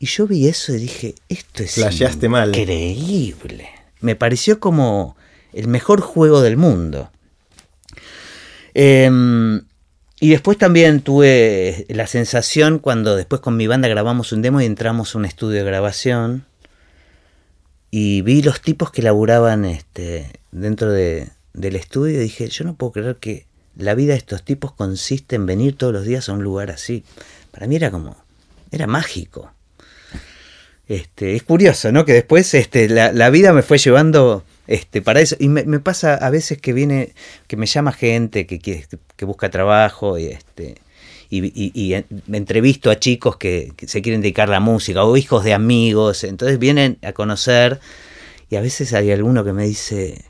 y 0.00 0.06
yo 0.06 0.26
vi 0.26 0.48
eso 0.48 0.74
y 0.74 0.78
dije, 0.78 1.14
esto 1.28 1.62
es 1.62 1.74
Flasheaste 1.74 2.28
mal. 2.28 2.56
increíble. 2.56 3.68
Me 4.00 4.14
pareció 4.16 4.60
como 4.60 5.16
el 5.52 5.66
mejor 5.66 6.00
juego 6.00 6.40
del 6.40 6.56
mundo. 6.56 7.10
Eh, 8.74 9.10
y 10.20 10.30
después 10.30 10.56
también 10.56 11.00
tuve 11.00 11.84
la 11.88 12.06
sensación 12.06 12.78
cuando 12.78 13.16
después 13.16 13.40
con 13.40 13.56
mi 13.56 13.66
banda 13.66 13.88
grabamos 13.88 14.32
un 14.32 14.42
demo 14.42 14.60
y 14.60 14.66
entramos 14.66 15.14
a 15.14 15.18
un 15.18 15.24
estudio 15.24 15.58
de 15.58 15.64
grabación 15.64 16.44
y 17.90 18.22
vi 18.22 18.42
los 18.42 18.60
tipos 18.60 18.90
que 18.90 19.02
laburaban 19.02 19.64
este, 19.64 20.30
dentro 20.50 20.90
de, 20.90 21.28
del 21.54 21.76
estudio 21.76 22.18
y 22.18 22.24
dije, 22.24 22.48
yo 22.48 22.64
no 22.64 22.74
puedo 22.74 22.92
creer 22.92 23.16
que 23.16 23.46
la 23.76 23.94
vida 23.94 24.12
de 24.12 24.18
estos 24.18 24.42
tipos 24.42 24.72
consiste 24.72 25.36
en 25.36 25.46
venir 25.46 25.76
todos 25.76 25.92
los 25.92 26.04
días 26.04 26.28
a 26.28 26.32
un 26.32 26.42
lugar 26.42 26.70
así. 26.70 27.04
Para 27.50 27.66
mí 27.66 27.76
era 27.76 27.90
como, 27.90 28.16
era 28.70 28.86
mágico. 28.86 29.52
Este, 30.88 31.36
es 31.36 31.42
curioso, 31.42 31.92
¿no? 31.92 32.04
Que 32.04 32.14
después 32.14 32.52
este, 32.54 32.88
la, 32.88 33.12
la 33.12 33.30
vida 33.30 33.52
me 33.52 33.62
fue 33.62 33.78
llevando 33.78 34.42
este, 34.66 35.02
para 35.02 35.20
eso. 35.20 35.36
Y 35.38 35.48
me, 35.48 35.64
me, 35.64 35.80
pasa 35.80 36.14
a 36.14 36.30
veces 36.30 36.58
que 36.60 36.72
viene, 36.72 37.14
que 37.46 37.56
me 37.56 37.66
llama 37.66 37.92
gente 37.92 38.46
que, 38.46 38.58
que, 38.58 38.86
que 39.16 39.24
busca 39.24 39.50
trabajo 39.50 40.18
y 40.18 40.26
este. 40.26 40.76
Y, 41.30 41.44
y, 41.46 41.72
y, 41.74 42.04
me 42.26 42.38
entrevisto 42.38 42.90
a 42.90 42.98
chicos 42.98 43.36
que, 43.36 43.72
que, 43.76 43.86
se 43.86 44.00
quieren 44.00 44.22
dedicar 44.22 44.48
a 44.48 44.52
la 44.52 44.60
música 44.60 45.04
o 45.04 45.16
hijos 45.16 45.44
de 45.44 45.52
amigos, 45.52 46.24
entonces 46.24 46.58
vienen 46.58 46.98
a 47.02 47.12
conocer 47.12 47.80
y 48.50 48.56
a 48.56 48.60
veces 48.60 48.94
hay 48.94 49.10
alguno 49.10 49.44
que 49.44 49.52
me 49.52 49.64
dice, 49.64 50.24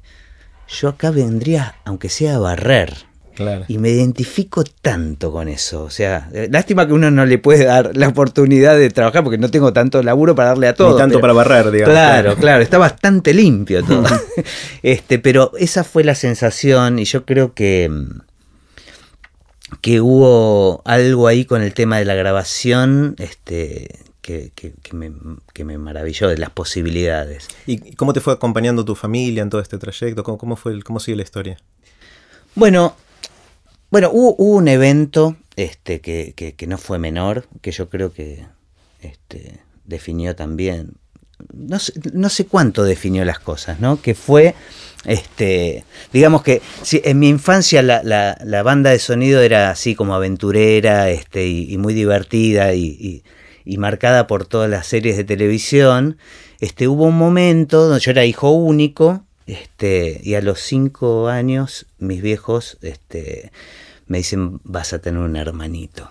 yo 0.68 0.88
acá 0.88 1.10
vendría, 1.10 1.76
aunque 1.84 2.08
sea 2.08 2.36
a 2.36 2.38
barrer. 2.38 3.08
Claro. 3.34 3.64
Y 3.68 3.78
me 3.78 3.90
identifico 3.90 4.64
tanto 4.64 5.30
con 5.30 5.46
eso. 5.46 5.84
O 5.84 5.90
sea, 5.90 6.28
lástima 6.50 6.88
que 6.88 6.92
uno 6.92 7.08
no 7.12 7.24
le 7.24 7.38
puede 7.38 7.66
dar 7.66 7.96
la 7.96 8.08
oportunidad 8.08 8.76
de 8.76 8.90
trabajar 8.90 9.22
porque 9.22 9.38
no 9.38 9.48
tengo 9.48 9.72
tanto 9.72 10.02
laburo 10.02 10.34
para 10.34 10.48
darle 10.48 10.66
a 10.66 10.74
todo. 10.74 10.94
Ni 10.94 10.98
tanto 10.98 11.20
pero, 11.20 11.20
para 11.20 11.32
barrer, 11.34 11.70
digamos. 11.70 11.94
Claro, 11.94 12.34
claro, 12.34 12.62
está 12.64 12.78
bastante 12.78 13.32
limpio 13.32 13.84
todo. 13.84 14.04
este, 14.82 15.20
pero 15.20 15.52
esa 15.56 15.84
fue 15.84 16.02
la 16.02 16.16
sensación 16.16 16.98
y 16.98 17.04
yo 17.04 17.24
creo 17.24 17.54
que 17.54 17.88
que 19.80 20.00
hubo 20.00 20.82
algo 20.84 21.26
ahí 21.26 21.44
con 21.44 21.62
el 21.62 21.74
tema 21.74 21.98
de 21.98 22.04
la 22.04 22.14
grabación 22.14 23.14
este, 23.18 24.00
que, 24.20 24.52
que, 24.54 24.72
que, 24.82 24.94
me, 24.94 25.12
que, 25.52 25.64
me, 25.64 25.78
maravilló 25.78 26.28
de 26.28 26.38
las 26.38 26.50
posibilidades. 26.50 27.48
¿Y 27.66 27.94
cómo 27.94 28.12
te 28.12 28.20
fue 28.20 28.32
acompañando 28.32 28.84
tu 28.84 28.94
familia 28.94 29.42
en 29.42 29.50
todo 29.50 29.60
este 29.60 29.78
trayecto? 29.78 30.22
¿Cómo, 30.22 30.38
cómo, 30.38 30.56
fue, 30.56 30.82
cómo 30.82 31.00
sigue 31.00 31.16
la 31.16 31.22
historia? 31.22 31.58
Bueno, 32.54 32.94
bueno 33.90 34.10
hubo, 34.12 34.34
hubo 34.38 34.56
un 34.56 34.68
evento 34.68 35.36
este, 35.56 36.00
que, 36.00 36.34
que, 36.34 36.66
no 36.66 36.78
fue 36.78 36.98
menor, 36.98 37.46
que 37.60 37.72
yo 37.72 37.88
creo 37.88 38.12
que 38.12 38.46
este, 39.00 39.60
definió 39.84 40.36
también, 40.36 40.92
no 41.52 41.78
sé, 41.78 41.92
no 42.12 42.28
sé 42.28 42.46
cuánto 42.46 42.84
definió 42.84 43.24
las 43.24 43.38
cosas, 43.38 43.80
¿no? 43.80 44.00
Que 44.00 44.14
fue 44.14 44.54
este, 45.04 45.84
digamos 46.12 46.42
que 46.42 46.60
si, 46.82 47.00
en 47.04 47.18
mi 47.18 47.28
infancia 47.28 47.82
la, 47.82 48.02
la, 48.02 48.62
banda 48.62 48.90
de 48.90 48.98
sonido 48.98 49.40
era 49.40 49.70
así 49.70 49.94
como 49.94 50.14
aventurera 50.14 51.10
este, 51.10 51.46
y, 51.46 51.72
y 51.72 51.78
muy 51.78 51.94
divertida 51.94 52.74
y, 52.74 52.84
y, 52.84 53.22
y, 53.64 53.78
marcada 53.78 54.26
por 54.26 54.46
todas 54.46 54.68
las 54.68 54.86
series 54.86 55.16
de 55.16 55.24
televisión. 55.24 56.18
Este, 56.58 56.88
hubo 56.88 57.04
un 57.04 57.16
momento 57.16 57.86
donde 57.86 58.00
yo 58.00 58.10
era 58.10 58.24
hijo 58.24 58.50
único 58.50 59.24
este, 59.46 60.20
y 60.22 60.34
a 60.34 60.42
los 60.42 60.60
cinco 60.60 61.28
años 61.28 61.86
mis 61.98 62.20
viejos 62.20 62.76
este, 62.82 63.52
me 64.06 64.18
dicen 64.18 64.60
vas 64.64 64.92
a 64.92 64.98
tener 64.98 65.20
un 65.20 65.36
hermanito. 65.36 66.10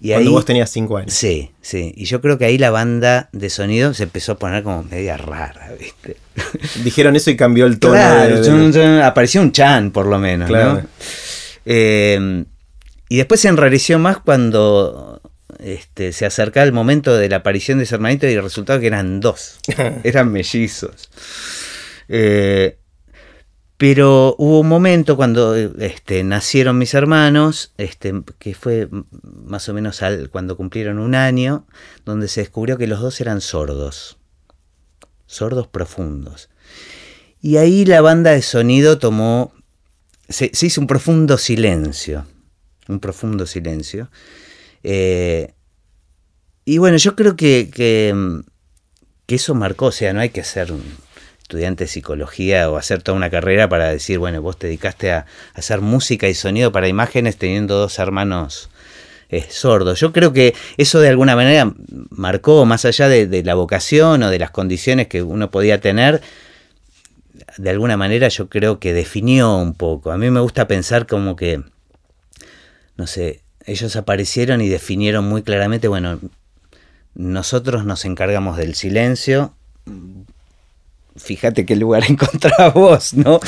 Y 0.00 0.10
Cuando 0.10 0.30
ahí, 0.30 0.34
vos 0.34 0.44
tenías 0.46 0.70
5 0.70 0.96
años. 0.96 1.12
Sí, 1.12 1.50
sí. 1.60 1.92
Y 1.94 2.06
yo 2.06 2.20
creo 2.20 2.38
que 2.38 2.46
ahí 2.46 2.56
la 2.56 2.70
banda 2.70 3.28
de 3.32 3.50
sonido 3.50 3.92
se 3.92 4.04
empezó 4.04 4.32
a 4.32 4.38
poner 4.38 4.62
como 4.62 4.82
media 4.82 5.18
rara, 5.18 5.72
¿viste? 5.78 6.16
Dijeron 6.82 7.16
eso 7.16 7.30
y 7.30 7.36
cambió 7.36 7.66
el 7.66 7.78
tono. 7.78 7.94
Claro, 7.94 8.40
de, 8.40 8.70
de... 8.72 9.02
apareció 9.02 9.42
un 9.42 9.52
chan, 9.52 9.90
por 9.90 10.06
lo 10.06 10.18
menos, 10.18 10.48
claro. 10.48 10.74
¿no? 10.74 10.82
Eh, 11.66 12.44
y 13.10 13.16
después 13.16 13.40
se 13.40 13.48
enrareció 13.48 13.98
más 13.98 14.18
cuando 14.18 15.20
este, 15.58 16.12
se 16.12 16.26
acercaba 16.26 16.64
el 16.64 16.72
momento 16.72 17.16
de 17.16 17.28
la 17.28 17.36
aparición 17.36 17.78
de 17.78 17.84
ese 17.84 17.94
hermanito 17.94 18.26
y 18.26 18.38
resultaba 18.38 18.80
que 18.80 18.86
eran 18.86 19.20
dos. 19.20 19.58
eran 20.04 20.32
mellizos. 20.32 21.10
Eh, 22.08 22.78
pero 23.80 24.34
hubo 24.36 24.60
un 24.60 24.68
momento 24.68 25.16
cuando 25.16 25.56
este, 25.56 26.22
nacieron 26.22 26.76
mis 26.76 26.92
hermanos, 26.92 27.72
este, 27.78 28.12
que 28.38 28.54
fue 28.54 28.90
más 29.22 29.70
o 29.70 29.72
menos 29.72 30.02
al, 30.02 30.28
cuando 30.28 30.54
cumplieron 30.58 30.98
un 30.98 31.14
año, 31.14 31.64
donde 32.04 32.28
se 32.28 32.42
descubrió 32.42 32.76
que 32.76 32.86
los 32.86 33.00
dos 33.00 33.18
eran 33.22 33.40
sordos, 33.40 34.18
sordos 35.24 35.66
profundos. 35.66 36.50
Y 37.40 37.56
ahí 37.56 37.86
la 37.86 38.02
banda 38.02 38.32
de 38.32 38.42
sonido 38.42 38.98
tomó, 38.98 39.54
se, 40.28 40.50
hizo 40.52 40.82
un 40.82 40.86
profundo 40.86 41.38
silencio, 41.38 42.26
un 42.86 43.00
profundo 43.00 43.46
silencio. 43.46 44.10
Eh, 44.82 45.54
y 46.66 46.76
bueno, 46.76 46.98
yo 46.98 47.16
creo 47.16 47.34
que, 47.34 47.70
que, 47.72 48.14
eso 49.34 49.54
marcó, 49.54 49.86
o 49.86 49.92
sea, 49.92 50.12
no 50.12 50.20
hay 50.20 50.28
que 50.28 50.44
ser 50.44 50.70
estudiante 51.50 51.84
de 51.84 51.88
psicología 51.88 52.70
o 52.70 52.76
hacer 52.76 53.02
toda 53.02 53.16
una 53.16 53.28
carrera 53.28 53.68
para 53.68 53.90
decir, 53.90 54.20
bueno, 54.20 54.40
vos 54.40 54.56
te 54.56 54.68
dedicaste 54.68 55.10
a, 55.10 55.26
hacer 55.54 55.80
música 55.80 56.28
y 56.28 56.34
sonido 56.34 56.70
para 56.70 56.86
imágenes 56.86 57.36
teniendo 57.36 57.76
dos 57.76 57.98
hermanos 57.98 58.70
eh, 59.30 59.44
sordos. 59.50 59.98
Yo 59.98 60.12
creo 60.12 60.32
que 60.32 60.54
eso 60.76 61.00
de 61.00 61.08
alguna 61.08 61.34
manera 61.34 61.74
marcó, 62.10 62.64
más 62.66 62.84
allá 62.84 63.08
de, 63.08 63.42
la 63.42 63.54
vocación 63.54 64.22
o 64.22 64.30
de 64.30 64.38
las 64.38 64.52
condiciones 64.52 65.08
que 65.08 65.24
uno 65.24 65.50
podía 65.50 65.80
tener, 65.80 66.22
de 67.58 67.70
alguna 67.70 67.96
manera 67.96 68.28
yo 68.28 68.48
creo 68.48 68.78
que 68.78 68.92
definió 68.92 69.56
un 69.56 69.74
poco. 69.74 70.12
A 70.12 70.18
mí 70.18 70.30
me 70.30 70.40
gusta 70.40 70.68
pensar 70.68 71.08
como 71.08 71.34
que, 71.34 71.64
no 72.96 73.08
sé, 73.08 73.42
ellos 73.66 73.96
aparecieron 73.96 74.60
y 74.60 74.68
definieron 74.68 75.24
muy 75.24 75.42
claramente, 75.42 75.88
bueno, 75.88 76.20
nosotros 77.14 77.84
nos 77.84 78.04
encargamos 78.04 78.56
del 78.56 78.76
silencio, 78.76 79.56
fíjate 81.20 81.66
qué 81.66 81.76
lugar 81.76 82.04
encontrás 82.08 82.72
vos, 82.74 83.14
¿no? 83.14 83.40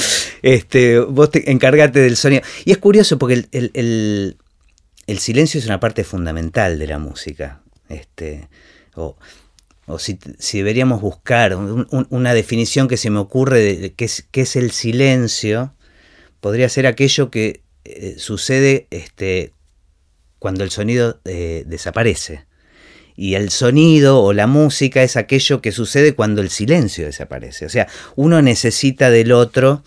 Este, 0.42 0.98
vos 1.00 1.30
te 1.30 1.50
encárgate 1.50 2.00
del 2.00 2.16
sonido. 2.16 2.42
Y 2.64 2.72
es 2.72 2.78
curioso 2.78 3.18
porque 3.18 3.46
el, 3.52 4.36
silencio 5.18 5.58
es 5.58 5.66
una 5.66 5.80
parte 5.80 6.04
fundamental 6.04 6.78
de 6.78 6.86
la 6.86 6.98
música. 6.98 7.62
Este, 7.88 8.48
o, 8.94 9.16
si, 9.98 10.18
deberíamos 10.52 11.00
buscar 11.00 11.56
una 11.56 12.34
definición 12.34 12.88
que 12.88 12.96
se 12.96 13.10
me 13.10 13.18
ocurre 13.18 13.60
de 13.60 13.92
qué 13.92 14.04
es, 14.04 14.26
es 14.32 14.56
el 14.56 14.70
silencio, 14.70 15.74
podría 16.40 16.68
ser 16.68 16.86
aquello 16.86 17.30
que 17.30 17.62
eh, 17.84 18.14
sucede 18.18 18.86
este, 18.90 19.52
cuando 20.38 20.64
el 20.64 20.70
sonido 20.70 21.20
eh, 21.24 21.64
desaparece 21.66 22.46
y 23.16 23.34
el 23.34 23.50
sonido 23.50 24.22
o 24.22 24.32
la 24.32 24.46
música 24.46 25.02
es 25.02 25.16
aquello 25.16 25.60
que 25.60 25.72
sucede 25.72 26.14
cuando 26.14 26.42
el 26.42 26.50
silencio 26.50 27.06
desaparece. 27.06 27.66
O 27.66 27.68
sea, 27.68 27.88
uno 28.16 28.40
necesita 28.42 29.10
del 29.10 29.32
otro. 29.32 29.82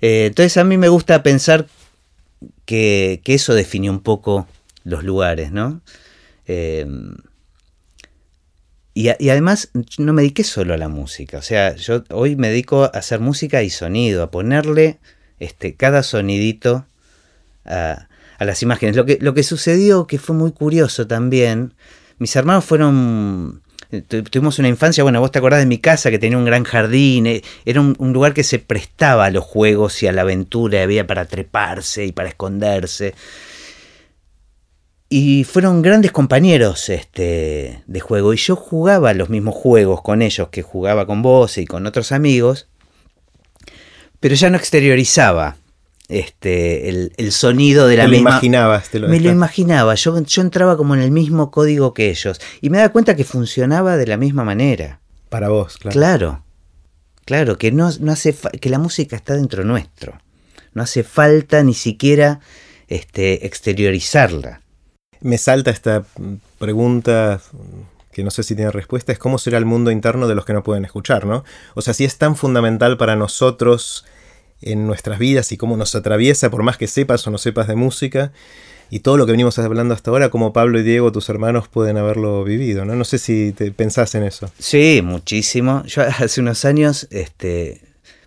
Eh, 0.00 0.26
entonces 0.26 0.56
a 0.56 0.64
mí 0.64 0.76
me 0.76 0.88
gusta 0.88 1.22
pensar 1.22 1.66
que, 2.64 3.20
eso 3.24 3.54
define 3.54 3.90
un 3.90 4.00
poco 4.00 4.46
los 4.84 5.04
lugares, 5.04 5.52
¿no? 5.52 5.80
Eh, 6.46 6.86
y, 8.94 9.08
además 9.10 9.70
no 9.98 10.14
me 10.14 10.22
dediqué 10.22 10.42
solo 10.42 10.72
a 10.72 10.78
la 10.78 10.88
música. 10.88 11.38
O 11.38 11.42
sea, 11.42 11.76
yo 11.76 12.04
hoy 12.10 12.34
me 12.34 12.48
dedico 12.48 12.84
a 12.84 12.86
hacer 12.86 13.20
música 13.20 13.62
y 13.62 13.68
sonido, 13.68 14.22
a 14.22 14.30
ponerle 14.30 14.98
este, 15.38 15.74
cada 15.74 16.02
sonidito 16.02 16.86
a, 17.66 18.08
a 18.38 18.44
las 18.44 18.62
imágenes. 18.62 18.96
Lo 18.96 19.04
que, 19.04 19.18
lo 19.20 19.34
que 19.34 19.42
sucedió, 19.42 20.06
que 20.06 20.18
fue 20.18 20.34
muy 20.34 20.52
curioso 20.52 21.06
también, 21.06 21.74
mis 22.18 22.34
hermanos 22.36 22.64
fueron 22.64 23.62
eh, 23.92 24.02
tuvimos 24.02 24.58
una 24.58 24.68
infancia, 24.68 25.04
bueno, 25.04 25.20
vos 25.20 25.30
te 25.30 25.38
acordás 25.38 25.60
de 25.60 25.66
mi 25.66 25.78
casa 25.78 26.10
que 26.10 26.18
tenía 26.18 26.38
un 26.38 26.44
gran 26.44 26.64
jardín, 26.64 27.26
eh, 27.26 27.42
era 27.64 27.80
un, 27.80 28.12
lugar 28.12 28.34
que 28.34 28.42
se 28.42 28.58
prestaba 28.58 29.26
a 29.26 29.30
los 29.30 29.44
juegos 29.44 30.02
y 30.02 30.08
a 30.08 30.12
la 30.12 30.22
aventura, 30.22 30.82
había 30.82 31.06
para 31.06 31.26
treparse 31.26 32.04
y 32.04 32.12
para 32.12 32.28
esconderse. 32.28 33.14
Y 35.08 35.44
fueron 35.44 35.82
grandes 35.82 36.10
compañeros 36.10 36.88
este, 36.88 37.82
de 37.86 38.00
juego, 38.00 38.34
y 38.34 38.38
yo 38.38 38.56
jugaba 38.56 39.14
los 39.14 39.30
mismos 39.30 39.54
juegos 39.54 40.02
con 40.02 40.20
ellos 40.20 40.48
que 40.48 40.62
jugaba 40.62 41.06
con 41.06 41.22
vos 41.22 41.58
y 41.58 41.66
con 41.66 41.86
otros 41.86 42.10
amigos, 42.10 42.66
pero 44.18 44.34
ya 44.34 44.50
no 44.50 44.56
exteriorizaba 44.56 45.56
este, 46.08 46.88
el, 46.88 47.32
sonido 47.32 47.86
de 47.88 47.96
la 47.96 48.04
te 48.04 48.10
misma. 48.10 48.30
Lo 48.30 48.36
imaginabas, 48.36 48.88
te 48.88 48.98
lo 48.98 49.08
Me 49.08 49.20
lo 49.20 49.30
imaginaba, 49.30 49.94
yo, 49.94 50.20
yo 50.22 50.42
entraba 50.42 50.76
como 50.76 50.94
en 50.94 51.00
el 51.00 51.10
mismo 51.10 51.50
código 51.50 51.94
que 51.94 52.10
ellos 52.10 52.40
y 52.60 52.70
me 52.70 52.78
daba 52.78 52.90
cuenta 52.90 53.16
que 53.16 53.24
funcionaba 53.24 53.96
de 53.96 54.06
la 54.06 54.16
misma 54.16 54.44
manera. 54.44 55.00
Para 55.28 55.48
vos, 55.48 55.76
claro. 55.78 55.94
Claro, 55.94 56.44
claro, 57.24 57.58
que, 57.58 57.72
no, 57.72 57.90
no 58.00 58.12
hace 58.12 58.34
que 58.60 58.70
la 58.70 58.78
música 58.78 59.16
está 59.16 59.34
dentro 59.34 59.64
nuestro. 59.64 60.20
No 60.74 60.82
hace 60.82 61.02
falta 61.02 61.62
ni 61.62 61.74
siquiera 61.74 62.40
este, 62.88 63.46
exteriorizarla. 63.46 64.60
Me 65.20 65.38
salta 65.38 65.70
esta 65.70 66.04
pregunta 66.58 67.40
que 68.12 68.24
no 68.24 68.30
sé 68.30 68.42
si 68.42 68.54
tiene 68.54 68.70
respuesta, 68.70 69.12
es 69.12 69.18
cómo 69.18 69.36
será 69.36 69.58
el 69.58 69.66
mundo 69.66 69.90
interno 69.90 70.26
de 70.26 70.34
los 70.34 70.46
que 70.46 70.54
no 70.54 70.62
pueden 70.62 70.86
escuchar, 70.86 71.26
¿no? 71.26 71.44
O 71.74 71.82
sea, 71.82 71.92
si 71.92 72.04
es 72.04 72.16
tan 72.16 72.34
fundamental 72.34 72.96
para 72.96 73.14
nosotros 73.14 74.06
en 74.60 74.86
nuestras 74.86 75.18
vidas 75.18 75.52
y 75.52 75.56
cómo 75.56 75.76
nos 75.76 75.94
atraviesa, 75.94 76.50
por 76.50 76.62
más 76.62 76.76
que 76.76 76.86
sepas 76.86 77.26
o 77.26 77.30
no 77.30 77.38
sepas 77.38 77.68
de 77.68 77.76
música, 77.76 78.32
y 78.90 79.00
todo 79.00 79.16
lo 79.16 79.26
que 79.26 79.32
venimos 79.32 79.58
hablando 79.58 79.94
hasta 79.94 80.10
ahora, 80.10 80.30
como 80.30 80.52
Pablo 80.52 80.78
y 80.78 80.82
Diego, 80.82 81.10
tus 81.12 81.28
hermanos, 81.28 81.68
pueden 81.68 81.96
haberlo 81.96 82.44
vivido, 82.44 82.84
¿no? 82.84 82.94
No 82.94 83.04
sé 83.04 83.18
si 83.18 83.52
te 83.52 83.72
pensás 83.72 84.14
en 84.14 84.22
eso. 84.22 84.50
Sí, 84.58 85.00
muchísimo. 85.02 85.82
Yo 85.86 86.02
hace 86.02 86.40
unos 86.40 86.64
años 86.64 87.08
este, 87.10 87.82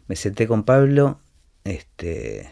me 0.07 0.15
senté 0.15 0.47
con 0.47 0.63
Pablo, 0.63 1.19
este, 1.63 2.49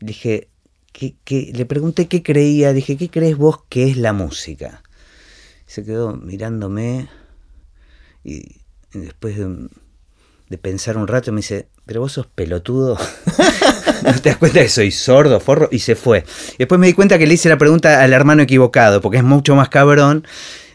dije, 0.00 0.48
¿qué, 0.92 1.52
le 1.52 1.66
pregunté 1.66 2.06
qué 2.08 2.22
creía, 2.22 2.72
dije, 2.72 2.96
¿qué 2.96 3.10
crees 3.10 3.36
vos 3.36 3.64
que 3.68 3.90
es 3.90 3.96
la 3.96 4.12
música? 4.12 4.82
se 5.66 5.84
quedó 5.84 6.14
mirándome 6.14 7.08
y, 8.22 8.60
después 8.92 9.36
de, 9.36 9.68
de 10.48 10.58
pensar 10.58 10.96
un 10.96 11.08
rato 11.08 11.32
me 11.32 11.38
dice, 11.38 11.68
pero 11.86 12.00
vos 12.00 12.12
sos 12.12 12.26
pelotudo. 12.26 12.98
¿No 14.04 14.12
te 14.20 14.30
das 14.30 14.38
cuenta 14.38 14.60
que 14.60 14.68
soy 14.68 14.90
sordo, 14.90 15.40
forro? 15.40 15.68
Y 15.70 15.78
se 15.78 15.94
fue. 15.96 16.24
después 16.58 16.78
me 16.78 16.86
di 16.86 16.92
cuenta 16.92 17.18
que 17.18 17.26
le 17.26 17.34
hice 17.34 17.48
la 17.48 17.58
pregunta 17.58 18.02
al 18.02 18.12
hermano 18.12 18.42
equivocado, 18.42 19.00
porque 19.00 19.18
es 19.18 19.24
mucho 19.24 19.54
más 19.54 19.68
cabrón. 19.68 20.26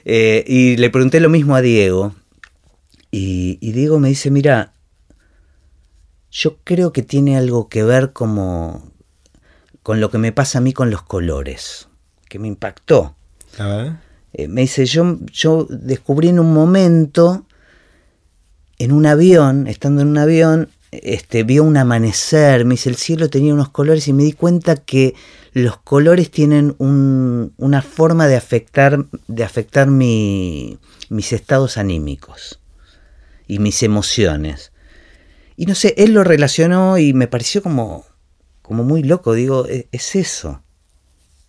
Eh, 0.05 0.43
y 0.47 0.77
le 0.77 0.89
pregunté 0.89 1.19
lo 1.19 1.29
mismo 1.29 1.55
a 1.55 1.61
Diego. 1.61 2.15
Y, 3.11 3.57
Diego 3.71 3.99
me 3.99 4.09
dice, 4.09 4.29
mira, 4.29 4.73
yo 6.31 6.57
creo 6.63 6.93
que 6.93 7.01
tiene 7.01 7.37
algo 7.37 7.69
que 7.69 7.83
ver 7.83 8.13
como 8.13 8.91
con 9.81 9.99
lo 9.99 10.11
que 10.11 10.19
me 10.19 10.31
pasa 10.31 10.59
a 10.59 10.61
mí 10.61 10.73
con 10.73 10.91
los 10.91 11.01
colores, 11.01 11.87
que 12.27 12.37
me 12.37 12.47
impactó. 12.47 13.15
Eh, 14.33 14.47
me 14.47 14.61
dice, 14.61 14.85
yo, 14.85 15.17
yo 15.31 15.65
descubrí 15.69 16.29
en 16.29 16.39
un 16.39 16.53
momento, 16.53 17.45
en 18.77 18.91
un 18.91 19.07
avión, 19.07 19.65
estando 19.65 20.03
en 20.03 20.09
un 20.09 20.17
avión, 20.19 20.69
este, 20.91 21.43
vio 21.43 21.63
un 21.63 21.77
amanecer, 21.77 22.65
me 22.65 22.73
dice, 22.73 22.89
el 22.89 22.95
cielo 22.95 23.29
tenía 23.29 23.53
unos 23.53 23.69
colores 23.69 24.07
y 24.07 24.13
me 24.13 24.23
di 24.23 24.33
cuenta 24.33 24.75
que 24.75 25.15
los 25.53 25.77
colores 25.77 26.31
tienen 26.31 26.75
una 26.79 27.81
forma 27.81 28.27
de 28.27 28.35
afectar, 28.35 29.05
de 29.27 29.43
afectar 29.43 29.87
mis 29.87 30.77
estados 31.09 31.77
anímicos 31.77 32.59
y 33.47 33.59
mis 33.59 33.83
emociones. 33.83 34.71
Y 35.57 35.65
no 35.65 35.75
sé, 35.75 35.93
él 35.97 36.13
lo 36.13 36.23
relacionó 36.23 36.97
y 36.97 37.13
me 37.13 37.27
pareció 37.27 37.61
como, 37.61 38.05
como 38.61 38.83
muy 38.83 39.03
loco, 39.03 39.33
digo, 39.33 39.67
e, 39.67 39.87
es, 39.91 40.15
eso. 40.15 40.63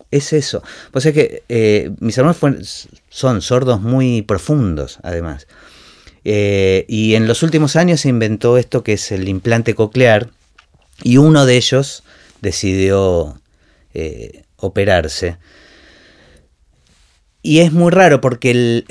Es 0.09 0.33
eso. 0.33 0.61
Pues 0.91 1.05
es 1.05 1.13
que 1.13 1.43
eh, 1.47 1.91
mis 1.99 2.17
hermanos 2.17 2.89
son 3.09 3.41
sordos 3.41 3.81
muy 3.81 4.21
profundos, 4.23 4.99
además. 5.03 5.47
Eh, 6.23 6.85
y 6.87 7.15
en 7.15 7.27
los 7.27 7.43
últimos 7.43 7.75
años 7.75 8.01
se 8.01 8.09
inventó 8.09 8.57
esto 8.57 8.83
que 8.83 8.93
es 8.93 9.11
el 9.11 9.27
implante 9.27 9.73
coclear 9.73 10.29
y 11.03 11.17
uno 11.17 11.45
de 11.45 11.57
ellos 11.57 12.03
decidió 12.41 13.41
eh, 13.93 14.43
operarse. 14.57 15.37
Y 17.41 17.59
es 17.59 17.71
muy 17.71 17.91
raro 17.91 18.21
porque 18.21 18.83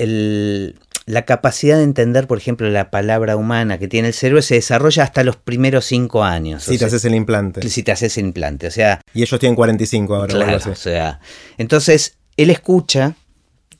la 1.05 1.25
capacidad 1.25 1.77
de 1.77 1.83
entender, 1.83 2.27
por 2.27 2.37
ejemplo, 2.37 2.69
la 2.69 2.91
palabra 2.91 3.37
humana 3.37 3.77
que 3.77 3.87
tiene 3.87 4.09
el 4.09 4.13
cerebro 4.13 4.41
se 4.41 4.55
desarrolla 4.55 5.03
hasta 5.03 5.23
los 5.23 5.37
primeros 5.37 5.85
cinco 5.85 6.23
años. 6.23 6.63
Si 6.63 6.77
te 6.77 6.85
haces 6.85 7.05
el 7.05 7.15
implante. 7.15 7.67
Si 7.69 7.81
te 7.81 7.93
haces 7.93 8.17
el 8.17 8.25
implante. 8.25 8.67
O 8.67 8.71
sea, 8.71 9.01
y 9.13 9.21
ellos 9.21 9.39
tienen 9.39 9.55
45 9.55 10.15
ahora. 10.15 10.33
Claro, 10.33 10.71
o 10.71 10.75
sea, 10.75 11.21
entonces 11.57 12.17
él 12.35 12.49
escucha 12.49 13.15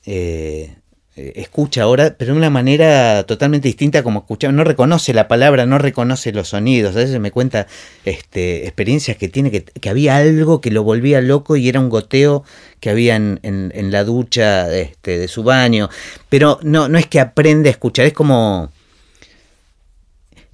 eh, 0.06 0.76
eh, 1.14 1.34
escucha 1.36 1.82
ahora, 1.82 2.14
pero 2.16 2.32
de 2.32 2.38
una 2.38 2.48
manera 2.48 3.24
totalmente 3.24 3.68
distinta 3.68 4.02
como 4.02 4.20
escuchaba. 4.20 4.50
No 4.52 4.64
reconoce 4.64 5.12
la 5.12 5.28
palabra, 5.28 5.66
no 5.66 5.76
reconoce 5.76 6.32
los 6.32 6.48
sonidos. 6.48 6.96
A 6.96 7.00
veces 7.00 7.20
me 7.20 7.30
cuenta 7.30 7.66
este, 8.06 8.64
experiencias 8.64 9.18
que 9.18 9.28
tiene, 9.28 9.50
que, 9.50 9.90
había 9.90 10.16
algo 10.16 10.62
que 10.62 10.70
lo 10.70 10.84
volvía 10.84 11.20
loco 11.20 11.56
y 11.56 11.68
era 11.68 11.80
un 11.80 11.90
goteo 11.90 12.44
que 12.80 12.88
había 12.88 13.16
en, 13.16 13.90
la 13.90 14.04
ducha 14.04 14.74
este, 14.74 15.18
de 15.18 15.28
su 15.28 15.42
baño. 15.42 15.90
Pero 16.30 16.58
no, 16.62 16.88
no 16.88 16.96
es 16.96 17.06
que 17.06 17.20
aprende 17.20 17.68
a 17.68 17.72
escuchar, 17.72 18.06
es 18.06 18.14
como... 18.14 18.70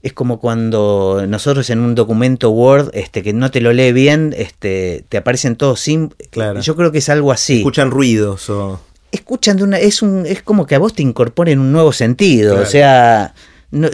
Es 0.01 0.13
como 0.13 0.39
cuando 0.39 1.25
nosotros 1.29 1.69
en 1.71 1.81
un 1.81 1.97
documento 1.97 2.51
Word, 2.51 2.91
este, 2.95 3.25
que 3.25 3.33
no 3.33 3.51
te 3.51 3.61
lo 3.61 3.73
lee 3.73 3.93
bien, 3.93 4.33
este, 4.39 5.05
te 5.09 5.17
aparecen 5.17 5.57
todos 5.57 5.81
sin. 5.81 6.11
Claro. 6.31 6.61
Yo 6.61 6.77
creo 6.77 6.93
que 6.93 6.99
es 6.99 7.09
algo 7.09 7.33
así. 7.33 7.59
Escuchan 7.59 7.91
ruidos 7.91 8.49
o 8.49 8.81
escuchan 9.13 9.57
de 9.57 9.65
una, 9.65 9.79
es 9.79 10.03
un, 10.03 10.27
es 10.27 10.43
como 10.43 10.67
que 10.67 10.75
a 10.75 10.79
vos 10.79 10.95
te 10.95 11.03
incorporen 11.03 11.59
un 11.59 11.73
nuevo 11.73 11.93
sentido, 11.93 12.61
o 12.61 12.67
sea, 12.67 13.35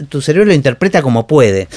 tu 0.09 0.21
cerebro 0.21 0.47
lo 0.47 0.55
interpreta 0.55 1.03
como 1.03 1.27
puede. 1.27 1.69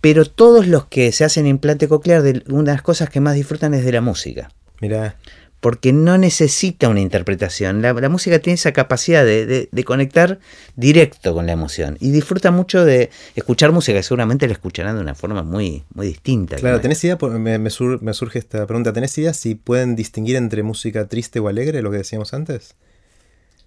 Pero 0.00 0.24
todos 0.24 0.66
los 0.66 0.86
que 0.86 1.12
se 1.12 1.24
hacen 1.24 1.46
implante 1.46 1.86
coclear, 1.86 2.22
de, 2.22 2.42
una 2.48 2.72
de 2.72 2.76
las 2.76 2.82
cosas 2.82 3.08
que 3.08 3.20
más 3.20 3.36
disfrutan 3.36 3.72
es 3.72 3.84
de 3.84 3.92
la 3.92 4.00
música. 4.00 4.50
Mira. 4.80 5.16
Porque 5.62 5.92
no 5.92 6.18
necesita 6.18 6.88
una 6.88 7.00
interpretación. 7.00 7.82
La, 7.82 8.08
música 8.08 8.40
tiene 8.40 8.56
esa 8.56 8.72
capacidad 8.72 9.24
de, 9.24 9.68
conectar 9.86 10.40
directo 10.74 11.34
con 11.34 11.46
la 11.46 11.52
emoción 11.52 11.96
y 12.00 12.10
disfruta 12.10 12.50
mucho 12.50 12.84
de 12.84 13.10
escuchar 13.36 13.70
música, 13.70 13.96
que 13.96 14.02
seguramente 14.02 14.48
la 14.48 14.54
escucharán 14.54 14.96
de 14.96 15.02
una 15.02 15.14
forma 15.14 15.44
muy, 15.44 15.84
muy 15.94 16.08
distinta. 16.08 16.56
Claro, 16.56 16.80
¿tenés 16.80 17.04
idea? 17.04 17.16
Me, 17.16 17.60
me, 17.60 17.70
surge 17.70 18.40
esta 18.40 18.66
pregunta. 18.66 18.92
¿Tenés 18.92 19.16
idea 19.18 19.32
si 19.32 19.54
pueden 19.54 19.94
distinguir 19.94 20.34
entre 20.34 20.64
música 20.64 21.06
triste 21.06 21.38
o 21.38 21.46
alegre, 21.46 21.80
lo 21.80 21.92
que 21.92 21.98
decíamos 21.98 22.34
antes? 22.34 22.74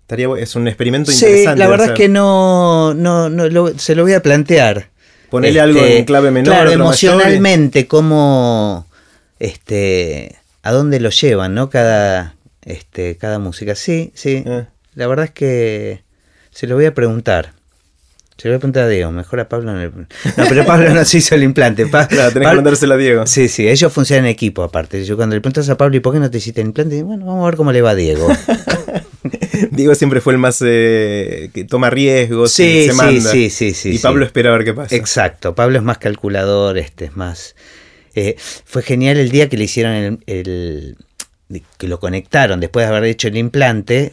Estaría, 0.02 0.28
es 0.38 0.54
un 0.58 0.68
experimento 0.68 1.14
interesante. 1.14 1.54
Sí, 1.54 1.58
la 1.58 1.68
verdad 1.70 1.92
es 1.92 1.94
que 1.94 2.10
no, 2.10 2.94
no, 2.94 3.30
se 3.78 3.96
lo 3.96 4.04
voy 4.04 4.12
a 4.12 4.22
plantear. 4.22 4.90
Ponerle 5.30 5.62
algo 5.62 5.80
en 5.80 5.86
este, 5.86 6.06
clave 6.06 6.30
menor. 6.30 6.56
Claro, 6.56 6.72
emocionalmente, 6.72 7.88
cómo, 7.88 8.86
este, 9.40 10.36
a 10.66 10.72
dónde 10.72 11.00
lo 11.00 11.12
llevan, 11.12 11.54
¿no? 11.54 11.70
Cada, 11.70 12.36
este, 12.64 13.18
cada 13.18 13.38
música. 13.38 13.76
Sí, 13.76 14.12
sí. 14.16 14.44
Eh. 14.48 14.66
La 14.96 15.06
verdad 15.06 15.26
es 15.26 15.32
que 15.32 16.04
se 16.50 16.66
lo 16.66 16.74
voy 16.74 16.86
a 16.86 16.94
preguntar. 16.96 17.54
Se 18.36 18.48
lo 18.48 18.54
voy 18.54 18.58
a 18.58 18.60
preguntar 18.60 18.84
a 18.86 18.88
Diego, 18.88 19.12
mejor 19.12 19.42
a 19.42 19.48
Pablo. 19.48 19.74
No, 19.74 20.08
pero 20.50 20.66
Pablo 20.66 20.90
no 20.90 21.06
se 21.06 21.20
hizo 21.20 21.36
el 21.36 21.44
implante. 21.44 21.88
claro, 21.90 22.10
tenés 22.10 22.32
que 22.34 22.40
preguntárselo 22.40 22.96
a 22.96 22.98
Diego. 22.98 23.28
Sí, 23.28 23.48
sí, 23.48 23.70
ellos 23.70 23.94
funcionan 23.94 24.26
en 24.26 24.32
equipo 24.32 24.64
aparte. 24.64 25.06
Yo 25.06 25.16
cuando 25.16 25.36
le 25.36 25.42
preguntas 25.42 25.70
a 25.70 25.78
Pablo, 25.78 25.98
¿y 25.98 26.00
por 26.00 26.14
qué 26.14 26.20
no 26.20 26.32
te 26.32 26.40
hiciste 26.40 26.62
el 26.62 26.68
implante? 26.68 27.04
Bueno, 27.04 27.28
vamos 27.28 27.44
a 27.44 27.46
ver 27.46 27.58
cómo 27.58 27.72
le 27.72 27.84
va 27.84 27.92
a 27.92 27.96
Diego. 27.96 28.28
Diego 29.70 29.94
siempre 29.94 30.20
fue 30.20 30.34
el 30.34 30.40
más 30.40 30.64
eh, 30.66 31.52
que 31.54 31.64
toma 31.66 31.92
riesgos, 31.92 32.52
sí, 32.52 32.88
se 32.88 32.94
manda. 32.94 33.32
Sí, 33.32 33.52
sí, 33.52 33.76
sí, 33.76 33.92
Y 33.92 34.00
Pablo 34.00 34.26
espera 34.26 34.50
a 34.50 34.58
ver 34.58 34.66
qué 34.66 34.74
pasa. 34.74 34.96
Exacto, 34.96 35.54
Pablo 35.54 35.78
es 35.78 35.84
más 35.84 36.00
calculador, 36.00 36.80
este 36.80 37.06
es 37.06 37.16
más. 37.16 37.56
Eh, 38.16 38.36
fue 38.38 38.82
genial 38.82 39.18
el 39.18 39.30
día 39.30 39.50
que 39.50 39.58
le 39.58 39.66
hicieron 39.66 40.24
el, 40.26 40.98
que 41.78 41.88
lo 41.88 42.00
conectaron 42.00 42.60
después 42.60 42.86
de 42.88 42.96
haber 42.96 43.10
hecho 43.10 43.28
el 43.28 43.38
implante. 43.38 44.12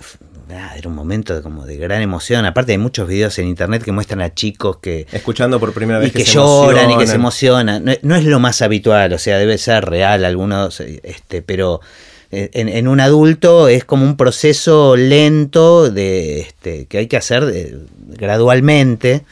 era 0.48 0.88
un 0.88 0.94
momento 0.94 1.34
de, 1.34 1.42
como 1.42 1.64
de 1.64 1.76
gran 1.76 2.02
emoción. 2.02 2.44
Aparte 2.44 2.72
hay 2.72 2.78
muchos 2.78 3.08
videos 3.08 3.38
en 3.38 3.46
internet 3.46 3.82
que 3.82 3.92
muestran 3.92 4.20
a 4.20 4.34
chicos 4.34 4.78
que 4.78 5.06
escuchando 5.12 5.60
por 5.60 5.72
primera 5.72 5.98
vez 5.98 6.08
y 6.08 6.10
que, 6.10 6.24
lloran 6.24 6.90
y 6.90 6.98
que 6.98 7.06
se 7.06 7.14
emocionan. 7.14 7.84
No, 7.84 7.92
no, 8.02 8.16
es 8.16 8.24
lo 8.24 8.40
más 8.40 8.60
habitual, 8.60 9.12
o 9.12 9.18
sea, 9.18 9.38
debe 9.38 9.56
ser 9.56 9.84
real 9.84 10.24
algunos, 10.24 10.80
este, 10.80 11.42
pero 11.42 11.80
en, 12.32 12.88
un 12.88 12.98
adulto 12.98 13.68
es 13.68 13.84
como 13.84 14.04
un 14.04 14.16
proceso 14.16 14.96
lento 14.96 15.90
de, 15.90 16.40
este, 16.40 16.86
que 16.86 16.98
hay 16.98 17.06
que 17.06 17.18
hacer 17.18 17.84
gradualmente. 18.08 19.24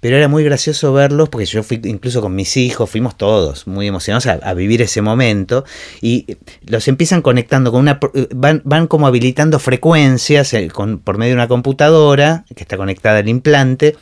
Pero 0.00 0.16
era 0.16 0.28
muy 0.28 0.42
gracioso 0.42 0.94
verlos 0.94 1.28
porque 1.28 1.44
yo 1.44 1.62
fui 1.62 1.80
incluso 1.84 2.22
con 2.22 2.34
mis 2.34 2.56
hijos, 2.56 2.88
fuimos 2.88 3.18
todos 3.18 3.66
muy 3.66 3.86
emocionados 3.86 4.26
a, 4.26 4.54
vivir 4.54 4.80
ese 4.80 5.02
momento 5.02 5.64
y 6.00 6.38
los 6.66 6.88
empiezan 6.88 7.20
conectando 7.20 7.70
con 7.70 7.82
una... 7.82 8.00
van, 8.34 8.62
van 8.64 8.86
como 8.86 9.06
habilitando 9.06 9.58
frecuencias 9.58 10.54
eh, 10.54 10.70
por 11.04 11.18
medio 11.18 11.32
de 11.32 11.34
una 11.34 11.48
computadora 11.48 12.46
que 12.54 12.62
está 12.62 12.78
conectada 12.78 13.18
al 13.18 13.28
implante 13.28 13.96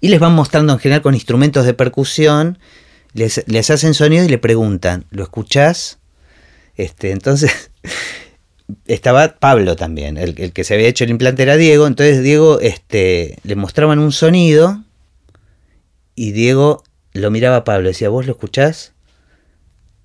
y 0.00 0.08
les 0.08 0.20
van 0.20 0.32
mostrando 0.32 0.72
en 0.72 0.78
general 0.78 1.02
con 1.02 1.14
instrumentos 1.14 1.64
de 1.64 1.74
percusión, 1.74 2.58
les, 3.12 3.44
les 3.46 3.70
hacen 3.70 3.94
sonido 3.94 4.24
y 4.24 4.28
le 4.28 4.38
preguntan, 4.38 5.06
¿lo 5.10 5.22
escuchás? 5.22 5.98
Este, 6.76 7.10
entonces 7.10 7.70
estaba 8.86 9.36
Pablo 9.38 9.76
también, 9.76 10.16
el, 10.16 10.34
que 10.34 10.64
se 10.64 10.74
había 10.74 10.88
hecho 10.88 11.04
el 11.04 11.10
implante 11.10 11.42
era 11.42 11.56
Diego, 11.56 11.86
entonces 11.86 12.22
Diego 12.22 12.60
este, 12.60 13.38
le 13.42 13.56
mostraban 13.56 13.98
un 13.98 14.12
sonido 14.12 14.82
y 16.20 16.32
Diego 16.32 16.82
lo 17.14 17.30
miraba 17.30 17.56
a 17.56 17.64
Pablo, 17.64 17.88
decía, 17.88 18.10
¿vos 18.10 18.26
lo 18.26 18.32
escuchás? 18.32 18.92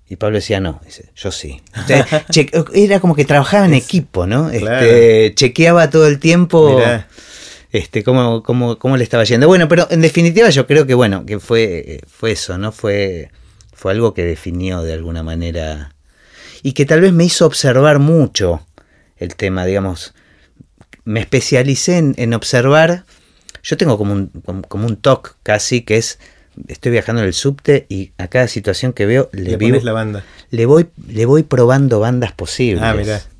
Y 0.08 0.16
Pablo 0.16 0.36
decía, 0.36 0.60
no, 0.60 0.80
dice, 0.82 1.10
yo 1.14 1.30
sí. 1.30 1.60
era 2.74 3.00
como 3.00 3.14
que 3.14 3.26
trabajaba 3.26 3.66
en 3.66 3.74
equipo, 3.74 4.26
¿no? 4.26 4.48
Este, 4.48 5.34
chequeaba 5.34 5.90
todo 5.90 6.06
el 6.06 6.18
tiempo 6.18 6.80
este, 7.70 8.02
cómo, 8.02 8.42
cómo, 8.42 8.78
cómo, 8.78 8.96
le 8.96 9.04
estaba 9.04 9.24
yendo. 9.24 9.46
Bueno, 9.46 9.68
pero 9.68 9.86
en 9.90 10.00
definitiva 10.00 10.48
yo 10.48 10.66
creo 10.66 10.86
que 10.86 10.94
bueno, 10.94 11.26
que 11.26 11.38
fue, 11.38 12.00
fue 12.06 12.32
eso, 12.32 12.56
¿no? 12.56 12.72
Fue, 12.72 13.30
fue 13.74 13.92
algo 13.92 14.14
que 14.14 14.24
definió 14.24 14.80
de 14.80 14.94
alguna 14.94 15.22
manera 15.22 15.94
y 16.62 16.72
que 16.72 16.86
tal 16.86 17.02
vez 17.02 17.12
me 17.12 17.24
hizo 17.24 17.44
observar 17.44 17.98
mucho 17.98 18.66
el 19.18 19.36
tema, 19.36 19.66
digamos. 19.66 20.14
Me 21.04 21.20
especialicé 21.20 21.98
en, 21.98 22.32
observar. 22.32 23.04
Yo 23.66 23.76
tengo 23.76 23.98
como 23.98 24.12
un, 24.12 24.30
como, 24.68 24.86
un 24.86 24.96
talk 24.96 25.34
casi 25.42 25.80
que 25.80 25.96
es 25.96 26.20
estoy 26.68 26.92
viajando 26.92 27.20
en 27.20 27.26
el 27.26 27.34
subte 27.34 27.84
y 27.88 28.12
a 28.16 28.28
cada 28.28 28.46
situación 28.46 28.92
que 28.92 29.06
veo 29.06 29.28
le, 29.32 29.58
la 29.82 29.92
banda. 29.92 30.24
Le 30.50 30.66
voy, 30.66 30.86
le 31.08 31.26
voy 31.26 31.42
probando 31.42 31.98
bandas 31.98 32.30
posibles. 32.30 32.82
Ah, 32.84 32.94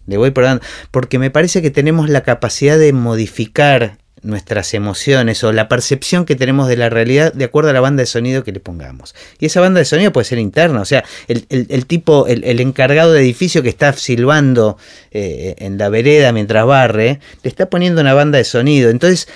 Le 0.07 0.17
voy 0.17 0.33
probando. 0.33 0.65
Porque 0.91 1.21
me 1.21 1.31
parece 1.31 1.63
que 1.63 1.71
tenemos 1.71 2.09
la 2.09 2.23
capacidad 2.23 2.77
de 2.77 2.93
modificar 2.93 3.99
nuestras 4.23 4.75
emociones 4.75 5.45
o 5.45 5.53
la 5.53 5.69
percepción 5.69 6.25
que 6.25 6.35
tenemos 6.35 6.67
de 6.67 6.77
la 6.77 6.91
realidad 6.91 7.33
de 7.33 7.45
acuerdo 7.45 7.71
a 7.71 7.73
la 7.73 7.81
banda 7.81 8.01
de 8.01 8.07
sonido 8.07 8.43
que 8.43 8.51
le 8.51 8.59
pongamos. 8.59 9.15
Y 9.39 9.47
esa 9.47 9.61
banda 9.61 9.79
de 9.79 9.85
sonido 9.85 10.13
puede 10.13 10.25
ser 10.25 10.41
interna, 10.41 10.81
o 10.81 10.85
sea, 10.85 11.05
el, 11.29 11.87
tipo, 11.87 12.27
el, 12.27 12.61
encargado 12.61 13.13
de 13.13 13.21
edificio 13.21 13.63
que 13.63 13.69
está 13.69 13.93
silbando 13.93 14.79
eh, 15.13 15.55
en 15.59 15.79
la 15.79 15.89
vereda 15.89 16.33
mientras 16.33 16.67
barre, 16.67 17.21
le 17.45 17.49
está 17.49 17.71
poniendo 17.71 18.01
una 18.01 18.15
banda 18.15 18.39
de 18.39 18.45
sonido. 18.45 18.91
Entonces, 18.91 19.29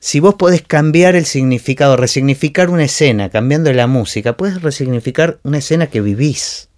si 0.00 0.20
vos 0.20 0.34
podés 0.34 0.62
cambiar 0.62 1.16
el 1.16 1.24
significado, 1.24 1.96
resignificar 1.96 2.70
una 2.70 2.84
escena, 2.84 3.30
cambiando 3.30 3.72
la 3.72 3.86
música, 3.86 4.36
puedes 4.36 4.62
resignificar 4.62 5.40
una 5.42 5.58
escena 5.58 5.88
que 5.88 6.00
vivís. 6.00 6.68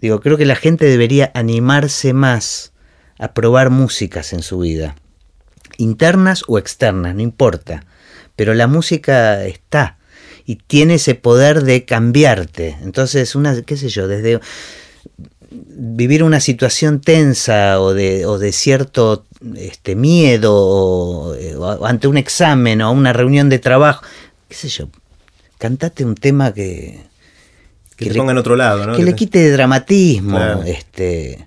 Digo, 0.00 0.20
creo 0.20 0.36
que 0.36 0.46
la 0.46 0.56
gente 0.56 0.86
debería 0.86 1.30
animarse 1.34 2.12
más 2.12 2.72
a 3.18 3.34
probar 3.34 3.70
músicas 3.70 4.32
en 4.32 4.42
su 4.42 4.60
vida 4.60 4.96
internas 5.80 6.44
o 6.46 6.58
externas, 6.58 7.14
no 7.14 7.22
importa. 7.22 7.84
Pero 8.36 8.54
la 8.54 8.66
música 8.66 9.44
está 9.44 9.98
y 10.44 10.56
tiene 10.56 10.94
ese 10.94 11.14
poder 11.14 11.62
de 11.62 11.84
cambiarte. 11.84 12.76
Entonces, 12.82 13.34
una, 13.34 13.60
qué 13.62 13.76
sé 13.76 13.88
yo, 13.88 14.06
desde 14.06 14.40
vivir 15.50 16.22
una 16.22 16.40
situación 16.40 17.00
tensa 17.00 17.80
o 17.80 17.92
de, 17.92 18.24
o 18.26 18.38
de 18.38 18.52
cierto 18.52 19.24
este, 19.56 19.96
miedo 19.96 20.54
o, 20.54 21.34
ante 21.84 22.06
un 22.06 22.16
examen 22.16 22.82
o 22.82 22.92
una 22.92 23.12
reunión 23.12 23.48
de 23.48 23.58
trabajo, 23.58 24.04
qué 24.48 24.54
sé 24.54 24.68
yo, 24.68 24.88
cantate 25.58 26.04
un 26.04 26.14
tema 26.14 26.52
que... 26.52 27.08
Que, 27.96 28.06
le, 28.06 28.14
ponga 28.14 28.32
en 28.32 28.38
otro 28.38 28.56
lado, 28.56 28.86
¿no? 28.86 28.96
Que 28.96 29.02
le 29.02 29.14
quite 29.14 29.50
dramatismo, 29.50 30.62
este... 30.64 31.46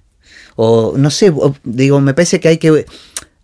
O 0.56 0.94
no 0.96 1.10
sé, 1.10 1.34
digo, 1.64 2.00
me 2.00 2.14
parece 2.14 2.40
que 2.40 2.48
hay 2.48 2.58
que 2.58 2.86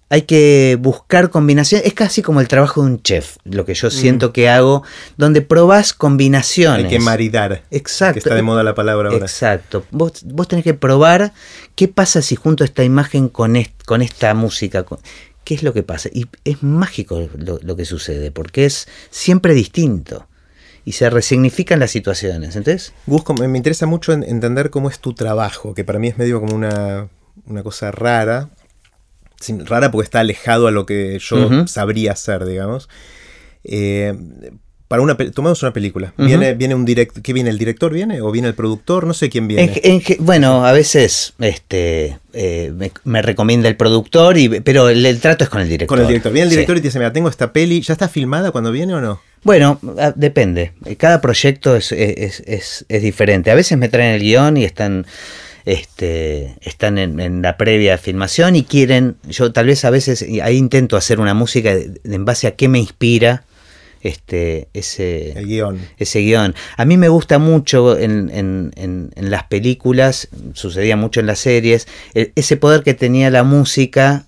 hay 0.10 0.24
que 0.24 0.78
buscar 0.80 1.30
combinaciones. 1.30 1.86
Es 1.86 1.94
casi 1.94 2.22
como 2.22 2.42
el 2.42 2.48
trabajo 2.48 2.82
de 2.82 2.88
un 2.88 3.02
chef, 3.02 3.38
lo 3.44 3.64
que 3.66 3.76
yo 3.76 3.90
mm. 3.90 3.92
siento 3.92 4.34
que 4.34 4.50
hago, 4.50 4.84
donde 5.18 5.42
probás 5.42 5.94
combinaciones. 5.94 6.86
Hay 6.86 6.90
que 6.90 7.00
maridar. 7.00 7.64
Exacto. 7.70 8.14
Que 8.14 8.20
está 8.20 8.36
de 8.36 8.42
moda 8.42 8.64
la 8.64 8.74
palabra 8.74 9.10
ahora. 9.10 9.26
Exacto. 9.26 9.86
Vos, 9.92 10.24
vos 10.26 10.48
tenés 10.48 10.64
que 10.64 10.74
probar 10.74 11.34
qué 11.76 11.88
pasa 11.88 12.22
si 12.24 12.36
junto 12.36 12.64
esta 12.64 12.84
imagen 12.84 13.30
con, 13.30 13.56
con 13.86 14.02
esta 14.02 14.34
música. 14.34 14.84
¿Qué 15.44 15.54
es 15.54 15.64
lo 15.64 15.74
que 15.74 15.84
pasa? 15.84 16.10
Y 16.12 16.28
es 16.44 16.64
mágico 16.64 17.30
lo, 17.36 17.76
que 17.76 17.86
sucede, 17.86 18.32
porque 18.32 18.66
es 18.66 18.88
siempre 19.12 19.54
distinto 19.54 20.28
y 20.86 20.94
se 20.94 21.10
resignifican 21.10 21.80
las 21.80 21.92
situaciones. 21.92 22.56
Entonces, 22.56 22.94
Busco, 23.06 23.36
me 23.36 23.58
interesa 23.58 23.86
mucho 23.86 24.12
entender 24.14 24.72
cómo 24.72 24.90
es 24.90 25.00
tu 25.00 25.14
trabajo, 25.14 25.76
que 25.76 25.84
para 25.84 26.00
mí 26.00 26.08
es 26.08 26.18
medio 26.18 26.40
como 26.40 26.56
una, 26.56 27.10
una 27.46 27.64
cosa 27.64 27.92
rara, 27.92 28.50
rara 29.66 29.92
porque 29.92 30.06
está 30.06 30.20
alejado 30.20 30.68
a 30.68 30.72
lo 30.72 30.86
que 30.86 31.20
yo 31.20 31.68
sabría 31.68 32.14
hacer, 32.14 32.46
digamos. 32.46 32.90
Eh, 33.64 34.14
para 34.90 35.04
una 35.04 35.16
tomamos 35.16 35.62
una 35.62 35.72
película. 35.72 36.16
Viene, 36.18 36.56
viene 36.56 36.74
un 36.74 36.84
direct, 36.84 37.20
¿qué 37.20 37.32
viene? 37.32 37.52
¿El 37.52 37.60
director 37.60 37.94
viene? 37.94 38.22
¿O 38.22 38.32
viene 38.32 38.48
el 38.48 38.56
productor? 38.56 39.06
No 39.06 39.14
sé 39.14 39.30
quién 39.30 39.48
viene. 39.48 39.80
bueno, 40.18 40.66
a 40.66 40.72
veces 40.72 41.34
este 41.38 42.18
eh, 42.34 42.74
me, 43.04 43.22
recomienda 43.22 43.70
el 43.70 43.76
productor, 43.76 44.40
y, 44.40 44.50
pero 44.62 44.90
el, 44.90 45.20
trato 45.20 45.44
es 45.44 45.50
con 45.52 45.62
el 45.62 45.70
director. 45.70 45.96
Con 45.96 46.02
el 46.02 46.08
director. 46.08 46.34
Viene 46.34 46.46
el 46.46 46.50
director 46.50 46.76
y 46.76 46.82
te 46.82 46.88
dice, 46.88 46.98
mira, 46.98 47.14
tengo 47.14 47.30
esta 47.30 47.54
peli, 47.54 47.82
¿ya 47.82 47.94
está 47.94 48.10
filmada 48.10 48.50
cuando 48.50 48.72
viene 48.72 48.96
o 48.96 49.00
no? 49.00 49.22
Bueno, 49.44 49.80
depende. 50.16 50.74
Cada 50.98 51.22
proyecto 51.22 51.76
es, 51.76 51.92
es, 51.92 52.42
es, 52.48 52.86
es 52.90 53.02
diferente. 53.04 53.52
A 53.52 53.56
veces 53.56 53.78
me 53.78 53.90
traen 53.90 54.16
el 54.16 54.22
guion 54.22 54.58
y 54.58 54.66
están 54.66 55.06
este, 55.70 56.56
están 56.62 56.98
en, 56.98 57.44
la 57.44 57.56
previa 57.56 58.00
filmación 58.00 58.56
y 58.56 58.64
quieren, 58.64 59.18
yo 59.30 59.52
tal 59.52 59.68
vez 59.68 59.86
a 59.86 59.92
veces 59.92 60.26
ahí 60.42 60.58
intento 60.58 60.98
hacer 60.98 61.20
una 61.20 61.36
música 61.36 61.72
en 61.72 62.26
base 62.26 62.48
a 62.48 62.56
qué 62.56 62.68
me 62.68 62.80
inspira 62.80 63.46
este, 64.02 64.68
ese, 64.74 65.36
guion. 65.46 65.80
ese 66.00 66.22
guion. 66.22 66.56
A 66.76 66.86
mí 66.86 66.98
me 66.98 67.08
gusta 67.08 67.38
mucho 67.38 68.00
en, 68.00 68.32
en, 68.34 69.12
las 69.16 69.44
películas, 69.44 70.30
sucedía 70.54 70.96
mucho 70.96 71.20
en 71.20 71.28
las 71.28 71.38
series, 71.38 71.88
e, 72.16 72.32
ese 72.34 72.58
poder 72.58 72.82
que 72.82 72.96
tenía 72.96 73.30
la 73.30 73.44
música 73.44 74.26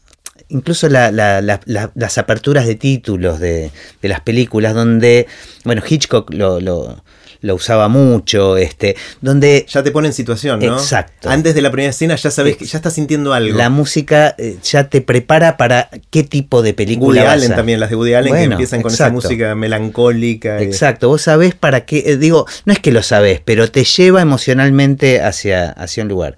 incluso 0.49 0.89
las 0.89 2.17
aperturas 2.19 2.67
de 2.67 2.75
títulos 2.75 3.39
de, 3.39 3.71
las 4.03 4.19
películas, 4.19 4.75
donde, 4.75 5.25
bueno, 5.63 5.81
Hitchcock 5.87 6.31
lo, 6.33 6.59
lo 6.59 7.03
usaba 7.43 7.87
mucho, 7.87 8.55
este, 8.57 8.95
donde... 9.21 9.65
Ya 9.67 9.81
te 9.83 9.91
pone 9.91 10.07
en 10.09 10.13
situación, 10.13 10.59
¿no? 10.59 10.77
Exacto. 10.77 11.29
Antes 11.29 11.55
de 11.55 11.61
la 11.61 11.71
primera 11.71 11.89
escena 11.89 12.15
ya 12.15 12.29
sabes 12.29 12.57
que 12.57 12.65
ya 12.65 12.77
estás 12.77 12.93
sintiendo 12.93 13.33
algo. 13.33 13.57
La 13.57 13.69
música 13.69 14.35
eh, 14.37 14.57
ya 14.63 14.89
te 14.89 15.01
prepara 15.01 15.57
para 15.57 15.89
qué 16.11 16.23
tipo 16.23 16.61
de 16.61 16.73
película 16.73 17.07
Woody 17.21 17.27
vas 17.27 17.33
Allen 17.41 17.53
a- 17.53 17.55
también, 17.55 17.79
las 17.79 17.89
de 17.89 17.95
Woody 17.95 18.13
Allen 18.13 18.33
que 18.35 18.43
empiezan 18.43 18.81
con 18.81 18.93
esa 18.93 19.09
música 19.09 19.55
melancólica. 19.55 20.61
y- 20.61 20.65
Exacto, 20.65 21.07
vos 21.09 21.23
sabés 21.23 21.55
para 21.55 21.85
qué, 21.85 22.03
eh, 22.05 22.17
digo, 22.17 22.45
no 22.65 22.73
es 22.73 22.79
que 22.79 22.91
lo 22.91 23.01
sabés, 23.01 23.41
pero 23.43 23.69
te 23.71 23.83
lleva 23.83 24.21
emocionalmente 24.21 25.21
hacia, 25.21 25.69
hacia 25.71 26.03
un 26.03 26.09
lugar. 26.09 26.35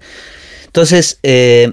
Entonces, 0.66 1.18
eh, 1.22 1.72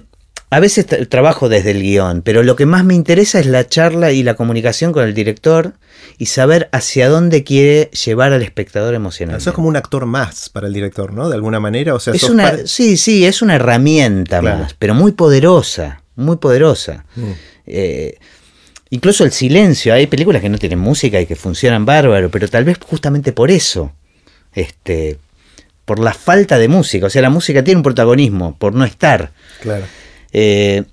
a 0.51 0.59
veces 0.59 0.87
tra- 0.87 1.07
trabajo 1.09 1.49
desde 1.49 1.71
el 1.71 1.81
guion, 1.81 2.21
pero 2.21 2.43
lo 2.43 2.55
que 2.55 2.65
más 2.67 2.83
me 2.83 2.93
interesa 2.93 3.39
es 3.39 3.45
la 3.47 3.67
charla 3.67 4.11
y 4.11 4.21
la 4.21 4.35
comunicación 4.35 4.91
con 4.91 5.03
el 5.05 5.13
director 5.13 5.73
y 6.17 6.27
saber 6.27 6.69
hacia 6.71 7.09
dónde 7.09 7.43
quiere 7.43 7.89
llevar 7.91 8.33
al 8.33 8.41
espectador 8.43 8.93
emocionalmente. 8.93 9.41
Eso 9.41 9.49
es 9.51 9.55
como 9.55 9.67
un 9.69 9.77
actor 9.77 10.05
más 10.05 10.49
para 10.49 10.67
el 10.67 10.73
director, 10.73 11.13
¿no? 11.13 11.29
De 11.29 11.35
alguna 11.35 11.59
manera. 11.59 11.95
O 11.95 11.99
sea, 11.99 12.13
Es 12.13 12.23
una, 12.23 12.43
par- 12.51 12.67
sí, 12.67 12.97
sí, 12.97 13.25
es 13.25 13.41
una 13.41 13.55
herramienta 13.55 14.39
Claro. 14.41 14.59
más, 14.59 14.75
pero 14.77 14.93
muy 14.93 15.13
poderosa, 15.13 16.03
muy 16.15 16.35
poderosa. 16.37 17.05
Mm. 17.15 17.31
Eh, 17.67 18.17
incluso 18.89 19.23
el 19.23 19.31
silencio, 19.31 19.93
hay 19.93 20.07
películas 20.07 20.41
que 20.41 20.49
no 20.49 20.57
tienen 20.57 20.79
música 20.79 21.19
y 21.21 21.25
que 21.25 21.35
funcionan 21.37 21.85
bárbaro, 21.85 22.29
pero 22.29 22.47
tal 22.49 22.65
vez 22.65 22.77
justamente 22.85 23.31
por 23.31 23.51
eso, 23.51 23.93
este, 24.53 25.17
por 25.85 25.99
la 25.99 26.13
falta 26.13 26.57
de 26.57 26.67
música, 26.67 27.05
o 27.05 27.09
sea, 27.09 27.21
la 27.21 27.29
música 27.29 27.63
tiene 27.63 27.77
un 27.77 27.83
protagonismo, 27.83 28.57
por 28.57 28.73
no 28.75 28.83
estar. 28.83 29.31
Claro. 29.61 29.85
Eh, 30.33 30.83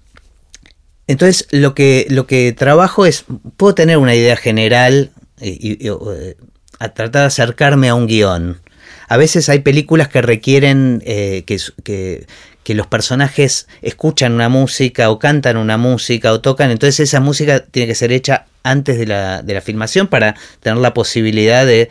entonces, 1.06 1.46
lo 1.50 1.74
que, 1.74 2.06
lo 2.10 2.26
que 2.26 2.52
trabajo 2.52 3.06
es, 3.06 3.24
puedo 3.56 3.74
tener 3.74 3.96
una 3.98 4.14
idea 4.14 4.36
general 4.36 5.10
y, 5.40 5.84
y- 5.84 5.88
eh, 5.88 6.36
a 6.78 6.88
tratar 6.90 7.22
de 7.22 7.26
acercarme 7.26 7.88
a 7.88 7.94
un 7.94 8.06
guion. 8.06 8.60
A 9.08 9.16
veces 9.16 9.48
hay 9.48 9.60
películas 9.60 10.08
que 10.08 10.20
requieren 10.20 11.02
eh, 11.06 11.44
que- 11.46 12.26
que 12.62 12.74
los 12.74 12.86
personajes 12.86 13.66
escuchan 13.80 14.34
una 14.34 14.50
música 14.50 15.08
o 15.10 15.18
cantan 15.18 15.56
una 15.56 15.78
música 15.78 16.30
o 16.34 16.42
tocan, 16.42 16.70
entonces 16.70 17.00
esa 17.00 17.18
música 17.18 17.60
tiene 17.64 17.86
que 17.88 17.94
ser 17.94 18.12
hecha 18.12 18.44
antes 18.62 18.98
de 18.98 19.06
la, 19.06 19.40
de 19.40 19.54
la 19.54 19.62
filmación 19.62 20.06
para 20.08 20.34
tener 20.60 20.76
la 20.78 20.92
posibilidad 20.92 21.64
de... 21.64 21.88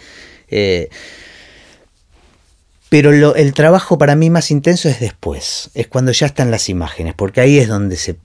eh, 0.49 0.89
pero 2.89 3.11
lo- 3.11 3.35
el 3.35 3.53
trabajo 3.53 3.97
para 3.97 4.15
mí 4.15 4.29
más 4.29 4.51
intenso 4.51 4.87
es 4.89 4.99
después, 4.99 5.69
es 5.73 5.87
cuando 5.87 6.11
ya 6.11 6.27
están 6.27 6.51
las 6.51 6.69
imágenes, 6.69 7.13
porque 7.15 7.41
ahí 7.41 7.57
es 7.59 7.67
donde 7.67 7.97
se, 7.97 8.17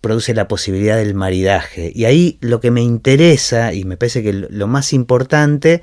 produce 0.00 0.34
la 0.34 0.48
posibilidad 0.48 0.96
del 0.98 1.14
maridaje. 1.14 1.90
Y 1.94 2.04
ahí 2.04 2.36
lo 2.42 2.60
que 2.60 2.70
me 2.70 2.82
interesa, 2.82 3.72
y 3.72 3.84
me 3.84 3.96
parece 3.96 4.22
que 4.22 4.32
lo 4.34 4.66
más 4.66 4.92
importante, 4.92 5.80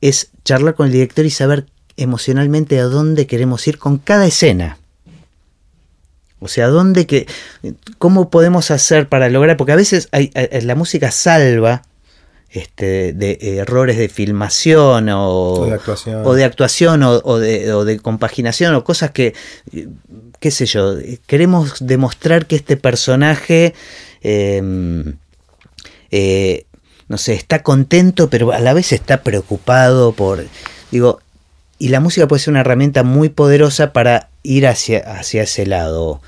es 0.00 0.30
charlar 0.44 0.74
con 0.74 0.86
el 0.86 0.92
director 0.92 1.24
y 1.24 1.30
saber 1.30 1.66
emocionalmente 1.96 2.80
a 2.80 2.84
dónde 2.84 3.28
queremos 3.28 3.66
ir 3.68 3.78
con 3.78 3.98
cada 3.98 4.26
escena. 4.26 4.78
O 6.40 6.48
sea, 6.48 6.66
dónde 6.66 7.06
que, 7.06 7.28
cómo 7.98 8.28
podemos 8.28 8.72
hacer 8.72 9.08
para 9.08 9.28
lograr, 9.28 9.56
porque 9.56 9.70
a 9.72 9.76
veces 9.76 10.08
hay- 10.10 10.32
eh, 10.34 10.60
la 10.64 10.74
música 10.74 11.12
salva 11.12 11.82
este, 12.52 13.14
de 13.14 13.38
errores 13.58 13.96
de 13.96 14.08
filmación 14.08 15.08
o, 15.08 15.52
O 15.52 15.66
de 15.66 15.74
actuación. 15.74 16.22
o 16.24 16.34
de 16.34 16.44
actuación 16.44 17.02
o, 17.02 17.20
o 17.24 17.38
de, 17.38 17.72
o 17.72 17.84
de 17.84 17.98
compaginación 17.98 18.74
o 18.74 18.84
cosas 18.84 19.10
que, 19.10 19.34
qué 20.38 20.50
sé 20.50 20.66
yo, 20.66 20.96
queremos 21.26 21.76
demostrar 21.80 22.46
que 22.46 22.56
este 22.56 22.76
personaje, 22.76 23.74
eh, 24.22 25.14
eh, 26.10 26.66
no 27.08 27.16
sé, 27.16 27.34
está 27.34 27.62
contento, 27.62 28.28
pero 28.28 28.52
a 28.52 28.60
la 28.60 28.74
vez 28.74 28.92
está 28.92 29.22
preocupado 29.22 30.12
por, 30.12 30.44
digo, 30.90 31.20
y 31.78 31.88
la 31.88 32.00
música 32.00 32.28
puede 32.28 32.40
ser 32.40 32.52
una 32.52 32.60
herramienta 32.60 33.02
muy 33.02 33.28
poderosa 33.28 33.92
para 33.92 34.28
ir 34.42 34.66
hacia, 34.66 34.98
hacia 34.98 35.42
ese 35.44 35.66
lado. 35.66 36.20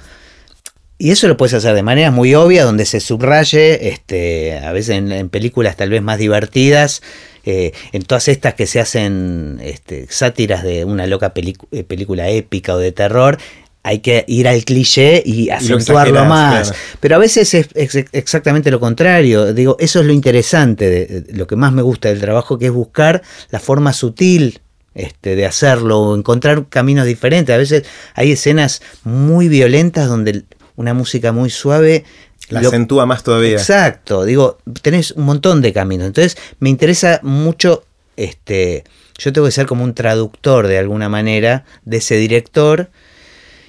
Y 0.96 1.11
eso 1.11 1.26
lo 1.26 1.37
puedes 1.37 1.54
hacer 1.54 1.74
de 1.74 1.83
manera 1.83 2.11
muy 2.12 2.35
obvia, 2.35 2.64
donde 2.64 2.85
se 2.85 3.00
subraye, 3.00 3.88
este, 3.88 4.59
a 4.59 4.72
veces 4.72 4.96
en, 4.96 5.11
en 5.11 5.28
películas 5.28 5.76
tal 5.76 5.90
vez 5.90 6.02
más 6.02 6.18
divertidas, 6.18 7.02
eh, 7.44 7.72
en 7.92 8.02
todas 8.02 8.28
estas 8.28 8.54
que 8.54 8.66
se 8.66 8.80
hacen 8.80 9.59
este, 9.62 10.07
sátiras 10.09 10.62
de 10.62 10.85
una 10.85 11.07
loca 11.07 11.33
eh, 11.35 11.85
película 11.85 12.28
épica 12.30 12.74
o 12.74 12.78
de 12.78 12.92
terror, 12.92 13.38
hay 13.83 13.98
que 13.98 14.24
ir 14.28 14.48
al 14.48 14.64
cliché 14.64 15.22
y 15.26 15.50
acentuarlo 15.50 16.24
más. 16.24 16.68
claro. 16.70 16.85
Pero 17.00 17.16
a 17.16 17.18
veces 17.18 17.52
es, 17.52 17.68
ex- 17.74 18.07
exactamente 18.12 18.70
lo 18.70 18.80
contrario. 18.80 19.52
Digo, 19.52 19.76
eso 19.78 20.00
es 20.00 20.07
lo 20.07 20.12
interesante, 20.14 20.88
de, 20.88 21.07
de 21.20 21.33
lo 21.35 21.46
que 21.46 21.57
más 21.57 21.72
me 21.72 21.83
gusta 21.83 22.09
del 22.09 22.20
trabajo, 22.20 22.57
que 22.59 22.66
es 22.66 22.72
buscar 22.72 23.20
la 23.50 23.61
forma 23.61 23.92
sutil 23.92 24.61
este, 24.94 25.37
de 25.37 25.44
hacerlo 25.44 26.00
o 26.00 26.16
encontrar 26.16 26.66
caminos 26.70 27.04
diferentes. 27.04 27.52
A 27.52 27.59
veces 27.59 27.83
hay 28.14 28.33
escenas 28.33 28.80
muy 29.02 29.48
violentas 29.48 30.09
donde 30.09 30.44
una 30.76 30.94
música 30.94 31.32
muy 31.32 31.50
suave 31.50 32.04
La 32.48 32.60
lo- 32.62 32.68
acentúa 32.68 33.06
más 33.06 33.22
todavía. 33.22 33.52
Exacto, 33.56 34.24
digo, 34.24 34.58
tenés 34.82 35.12
un 35.12 35.24
montón 35.24 35.62
de 35.62 35.72
caminos. 35.72 36.06
Entonces, 36.06 36.37
me 36.58 36.68
interesa 36.70 37.20
mucho, 37.22 37.84
este, 38.16 38.84
yo 39.18 39.32
tengo 39.32 39.46
que 39.46 39.52
ser 39.52 39.66
como 39.66 39.84
un 39.84 39.94
traductor 39.94 40.66
de 40.66 40.78
alguna 40.78 41.08
manera 41.08 41.64
de 41.84 41.98
ese 41.98 42.16
director. 42.16 42.90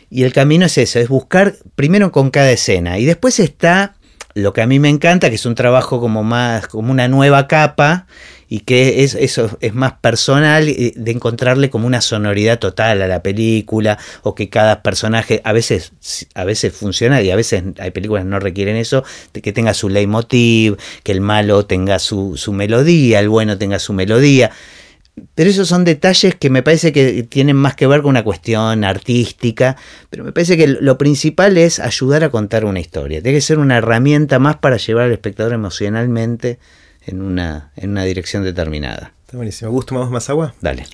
Y 0.09 0.23
el 0.23 0.33
camino 0.33 0.65
es 0.67 0.77
eso, 0.77 0.99
es 0.99 1.09
buscar 1.09 1.55
primero 1.75 2.11
con 2.11 2.29
cada 2.29 2.51
escena. 2.51 2.99
Y 2.99 3.05
después 3.05 3.39
está 3.39 3.94
lo 4.35 4.51
que 4.51 4.61
a 4.61 4.67
mí 4.67 4.79
me 4.79 4.89
encanta, 4.89 5.29
que 5.29 5.35
es 5.37 5.45
un 5.45 5.55
trabajo 5.55 6.01
como 6.01 6.21
más, 6.21 6.67
como 6.67 6.91
una 6.91 7.07
nueva 7.07 7.47
capa, 7.47 8.05
y 8.49 8.59
que 8.59 9.03
es, 9.03 9.15
eso 9.15 9.57
es 9.61 9.73
más 9.73 9.93
personal, 9.93 10.67
eh, 10.67 10.91
de 10.93 11.11
encontrarle 11.11 11.69
como 11.69 11.87
una 11.87 12.01
sonoridad 12.01 12.59
total 12.59 13.01
a 13.01 13.07
la 13.07 13.23
película, 13.23 13.97
o 14.23 14.35
que 14.35 14.49
cada 14.49 14.83
personaje, 14.83 15.39
a 15.45 15.53
veces, 15.53 15.93
a 16.35 16.43
veces 16.43 16.73
funciona 16.73 17.21
y 17.21 17.31
a 17.31 17.35
veces 17.37 17.63
hay 17.79 17.91
películas 17.91 18.25
que 18.25 18.29
no 18.29 18.39
requieren 18.41 18.75
eso, 18.75 19.05
que 19.31 19.53
tenga 19.53 19.73
su 19.73 19.87
leitmotiv, 19.87 20.75
que 21.03 21.13
el 21.13 21.21
malo 21.21 21.65
tenga 21.65 21.97
su, 21.97 22.35
su 22.35 22.51
melodía, 22.51 23.21
el 23.21 23.29
bueno 23.29 23.57
tenga 23.57 23.79
su 23.79 23.93
melodía. 23.93 24.51
Pero 25.33 25.49
esos 25.49 25.67
son 25.67 25.85
detalles 25.85 26.35
que 26.35 26.49
me 26.49 26.61
parece 26.61 26.91
que 26.91 27.23
tienen 27.23 27.55
más 27.55 27.75
que 27.75 27.87
ver 27.87 28.01
con 28.01 28.09
una 28.09 28.23
cuestión 28.23 28.83
artística, 28.83 29.77
pero 30.09 30.23
me 30.23 30.33
parece 30.33 30.57
que 30.57 30.67
lo 30.67 30.97
principal 30.97 31.57
es 31.57 31.79
ayudar 31.79 32.23
a 32.23 32.29
contar 32.29 32.65
una 32.65 32.79
historia. 32.79 33.21
Tiene 33.21 33.37
que 33.37 33.41
ser 33.41 33.59
una 33.59 33.77
herramienta 33.77 34.39
más 34.39 34.57
para 34.57 34.77
llevar 34.77 35.05
al 35.05 35.13
espectador 35.13 35.53
emocionalmente 35.53 36.59
en 37.05 37.21
una, 37.21 37.71
en 37.77 37.91
una 37.91 38.03
dirección 38.03 38.43
determinada. 38.43 39.13
Está 39.25 39.37
buenísimo. 39.37 39.71
¿Gusto 39.71 39.89
tomamos 39.89 40.11
más 40.11 40.29
agua? 40.29 40.53
Dale. 40.61 40.85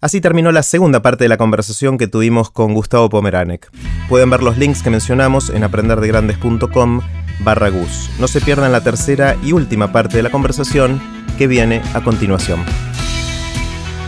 Así 0.00 0.20
terminó 0.20 0.52
la 0.52 0.62
segunda 0.62 1.00
parte 1.00 1.24
de 1.24 1.30
la 1.30 1.38
conversación 1.38 1.96
que 1.96 2.06
tuvimos 2.06 2.50
con 2.50 2.74
Gustavo 2.74 3.08
Pomeranek. 3.08 3.70
Pueden 4.10 4.28
ver 4.28 4.42
los 4.42 4.58
links 4.58 4.82
que 4.82 4.90
mencionamos 4.90 5.48
en 5.48 5.64
aprenderdegrandes.com 5.64 7.00
barra 7.40 7.68
Gus. 7.68 8.10
No 8.18 8.28
se 8.28 8.40
pierdan 8.40 8.72
la 8.72 8.82
tercera 8.82 9.36
y 9.42 9.52
última 9.52 9.92
parte 9.92 10.16
de 10.16 10.22
la 10.22 10.30
conversación 10.30 11.00
que 11.36 11.46
viene 11.46 11.82
a 11.94 12.00
continuación. 12.00 12.64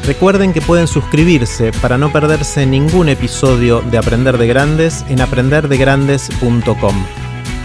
Recuerden 0.07 0.53
que 0.53 0.61
pueden 0.61 0.87
suscribirse 0.87 1.73
para 1.73 1.99
no 1.99 2.13
perderse 2.13 2.65
ningún 2.65 3.09
episodio 3.09 3.81
de 3.81 3.99
Aprender 3.99 4.39
de 4.39 4.47
Grandes 4.47 5.05
en 5.09 5.21
aprenderdegrandes.com. 5.21 6.95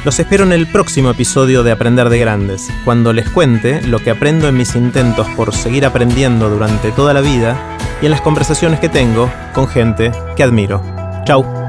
Los 0.03 0.19
espero 0.19 0.43
en 0.45 0.51
el 0.51 0.65
próximo 0.65 1.11
episodio 1.11 1.61
de 1.61 1.71
Aprender 1.71 2.09
de 2.09 2.17
Grandes, 2.17 2.69
cuando 2.83 3.13
les 3.13 3.29
cuente 3.29 3.83
lo 3.83 3.99
que 3.99 4.09
aprendo 4.09 4.47
en 4.47 4.57
mis 4.57 4.75
intentos 4.75 5.27
por 5.37 5.53
seguir 5.53 5.85
aprendiendo 5.85 6.49
durante 6.49 6.91
toda 6.91 7.13
la 7.13 7.21
vida 7.21 7.77
y 8.01 8.05
en 8.05 8.11
las 8.11 8.21
conversaciones 8.21 8.79
que 8.79 8.89
tengo 8.89 9.31
con 9.53 9.67
gente 9.67 10.11
que 10.35 10.41
admiro. 10.41 10.83
Chau. 11.25 11.60